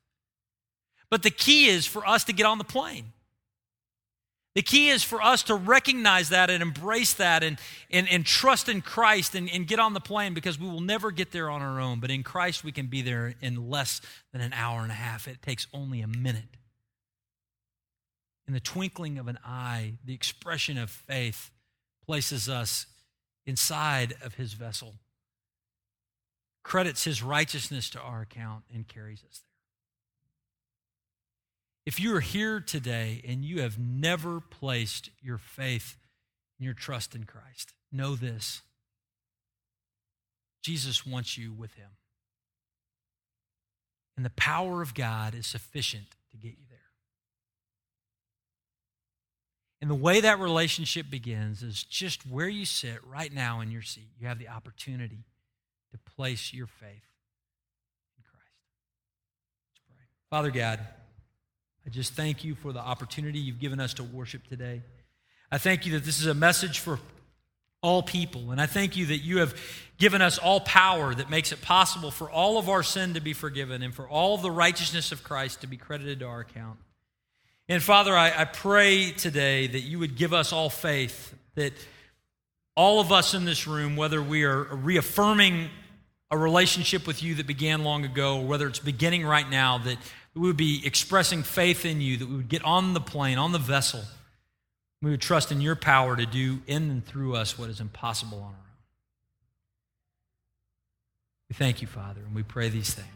But 1.13 1.21
the 1.21 1.29
key 1.29 1.67
is 1.67 1.85
for 1.85 2.07
us 2.07 2.23
to 2.23 2.33
get 2.33 2.47
on 2.47 2.57
the 2.57 2.63
plane. 2.63 3.13
The 4.55 4.63
key 4.63 4.89
is 4.89 5.03
for 5.03 5.21
us 5.21 5.43
to 5.43 5.53
recognize 5.53 6.29
that 6.29 6.49
and 6.49 6.63
embrace 6.63 7.13
that 7.13 7.43
and, 7.43 7.59
and, 7.91 8.09
and 8.09 8.25
trust 8.25 8.67
in 8.67 8.81
Christ 8.81 9.35
and, 9.35 9.47
and 9.47 9.67
get 9.67 9.77
on 9.77 9.93
the 9.93 9.99
plane 9.99 10.33
because 10.33 10.59
we 10.59 10.67
will 10.67 10.81
never 10.81 11.11
get 11.11 11.29
there 11.29 11.51
on 11.51 11.61
our 11.61 11.79
own. 11.79 11.99
But 11.99 12.09
in 12.09 12.23
Christ, 12.23 12.63
we 12.63 12.71
can 12.71 12.87
be 12.87 13.03
there 13.03 13.35
in 13.41 13.69
less 13.69 14.01
than 14.31 14.41
an 14.41 14.53
hour 14.53 14.81
and 14.81 14.91
a 14.91 14.95
half. 14.95 15.27
It 15.27 15.43
takes 15.43 15.67
only 15.71 16.01
a 16.01 16.07
minute 16.07 16.57
in 18.47 18.55
the 18.55 18.59
twinkling 18.59 19.19
of 19.19 19.27
an 19.27 19.37
eye, 19.45 19.93
the 20.03 20.15
expression 20.15 20.79
of 20.79 20.89
faith 20.89 21.51
places 22.07 22.49
us 22.49 22.87
inside 23.45 24.15
of 24.23 24.33
his 24.33 24.53
vessel, 24.53 24.95
credits 26.63 27.03
his 27.03 27.21
righteousness 27.21 27.87
to 27.91 27.99
our 27.99 28.21
account, 28.21 28.63
and 28.73 28.87
carries 28.87 29.23
us 29.29 29.41
there. 29.43 29.52
If 31.85 31.99
you 31.99 32.15
are 32.15 32.21
here 32.21 32.59
today 32.59 33.21
and 33.27 33.43
you 33.43 33.61
have 33.61 33.77
never 33.77 34.39
placed 34.39 35.09
your 35.21 35.37
faith 35.37 35.97
and 36.57 36.65
your 36.65 36.73
trust 36.73 37.13
in 37.13 37.25
Christ, 37.25 37.73
know 37.91 38.15
this 38.15 38.61
Jesus 40.61 41.05
wants 41.05 41.37
you 41.37 41.51
with 41.51 41.73
him. 41.73 41.89
And 44.15 44.25
the 44.25 44.31
power 44.31 44.81
of 44.81 44.93
God 44.93 45.35
is 45.35 45.45
sufficient 45.45 46.15
to 46.31 46.37
get 46.37 46.51
you 46.51 46.65
there. 46.69 46.79
And 49.81 49.89
the 49.89 49.95
way 49.95 50.21
that 50.21 50.39
relationship 50.39 51.09
begins 51.09 51.61
is 51.61 51.83
just 51.83 52.25
where 52.25 52.47
you 52.47 52.65
sit 52.65 52.99
right 53.05 53.33
now 53.33 53.59
in 53.59 53.69
your 53.69 53.81
seat. 53.81 54.07
You 54.17 54.27
have 54.27 54.39
the 54.39 54.47
opportunity 54.47 55.25
to 55.91 55.97
place 56.15 56.53
your 56.53 56.67
faith 56.67 57.09
in 58.17 58.23
Christ. 58.23 58.53
Let's 59.73 59.81
pray. 59.85 60.05
Father 60.29 60.51
God, 60.51 60.79
I 61.85 61.89
just 61.89 62.13
thank 62.13 62.43
you 62.43 62.55
for 62.55 62.71
the 62.71 62.79
opportunity 62.79 63.39
you've 63.39 63.59
given 63.59 63.79
us 63.79 63.93
to 63.95 64.03
worship 64.03 64.47
today. 64.47 64.81
I 65.51 65.57
thank 65.57 65.85
you 65.85 65.93
that 65.93 66.05
this 66.05 66.19
is 66.19 66.27
a 66.27 66.33
message 66.33 66.79
for 66.79 66.99
all 67.81 68.01
people. 68.01 68.51
And 68.51 68.61
I 68.61 68.65
thank 68.65 68.95
you 68.95 69.07
that 69.07 69.17
you 69.17 69.39
have 69.39 69.55
given 69.97 70.21
us 70.21 70.37
all 70.37 70.61
power 70.61 71.13
that 71.13 71.29
makes 71.29 71.51
it 71.51 71.61
possible 71.61 72.09
for 72.09 72.31
all 72.31 72.57
of 72.57 72.69
our 72.69 72.81
sin 72.81 73.13
to 73.13 73.19
be 73.19 73.33
forgiven 73.33 73.83
and 73.83 73.93
for 73.93 74.07
all 74.07 74.33
of 74.35 74.41
the 74.41 74.49
righteousness 74.49 75.11
of 75.11 75.23
Christ 75.23 75.61
to 75.61 75.67
be 75.67 75.77
credited 75.77 76.19
to 76.19 76.25
our 76.25 76.39
account. 76.39 76.79
And 77.69 77.83
Father, 77.83 78.15
I, 78.15 78.41
I 78.41 78.45
pray 78.45 79.11
today 79.11 79.67
that 79.67 79.81
you 79.81 79.99
would 79.99 80.15
give 80.15 80.33
us 80.33 80.51
all 80.53 80.69
faith, 80.69 81.33
that 81.55 81.73
all 82.75 82.99
of 82.99 83.11
us 83.11 83.33
in 83.33 83.45
this 83.45 83.67
room, 83.67 83.95
whether 83.95 84.21
we 84.21 84.43
are 84.43 84.63
reaffirming 84.63 85.69
a 86.31 86.37
relationship 86.37 87.05
with 87.05 87.21
you 87.21 87.35
that 87.35 87.45
began 87.45 87.83
long 87.83 88.05
ago, 88.05 88.39
or 88.39 88.45
whether 88.47 88.67
it's 88.67 88.79
beginning 88.79 89.25
right 89.25 89.49
now, 89.49 89.77
that 89.77 89.97
we 90.35 90.41
would 90.41 90.57
be 90.57 90.81
expressing 90.85 91.43
faith 91.43 91.85
in 91.85 92.01
you, 92.01 92.17
that 92.17 92.27
we 92.27 92.37
would 92.37 92.49
get 92.49 92.63
on 92.63 92.93
the 92.93 93.01
plane, 93.01 93.37
on 93.37 93.51
the 93.51 93.59
vessel. 93.59 94.01
We 95.01 95.11
would 95.11 95.21
trust 95.21 95.51
in 95.51 95.61
your 95.61 95.75
power 95.75 96.15
to 96.15 96.25
do 96.25 96.61
in 96.65 96.89
and 96.89 97.05
through 97.05 97.35
us 97.35 97.57
what 97.57 97.69
is 97.69 97.79
impossible 97.79 98.37
on 98.39 98.45
our 98.45 98.49
own. 98.49 98.55
We 101.49 101.55
thank 101.55 101.81
you, 101.81 101.87
Father, 101.87 102.21
and 102.25 102.33
we 102.33 102.41
pray 102.41 102.69
these 102.69 102.93
things. 102.93 103.07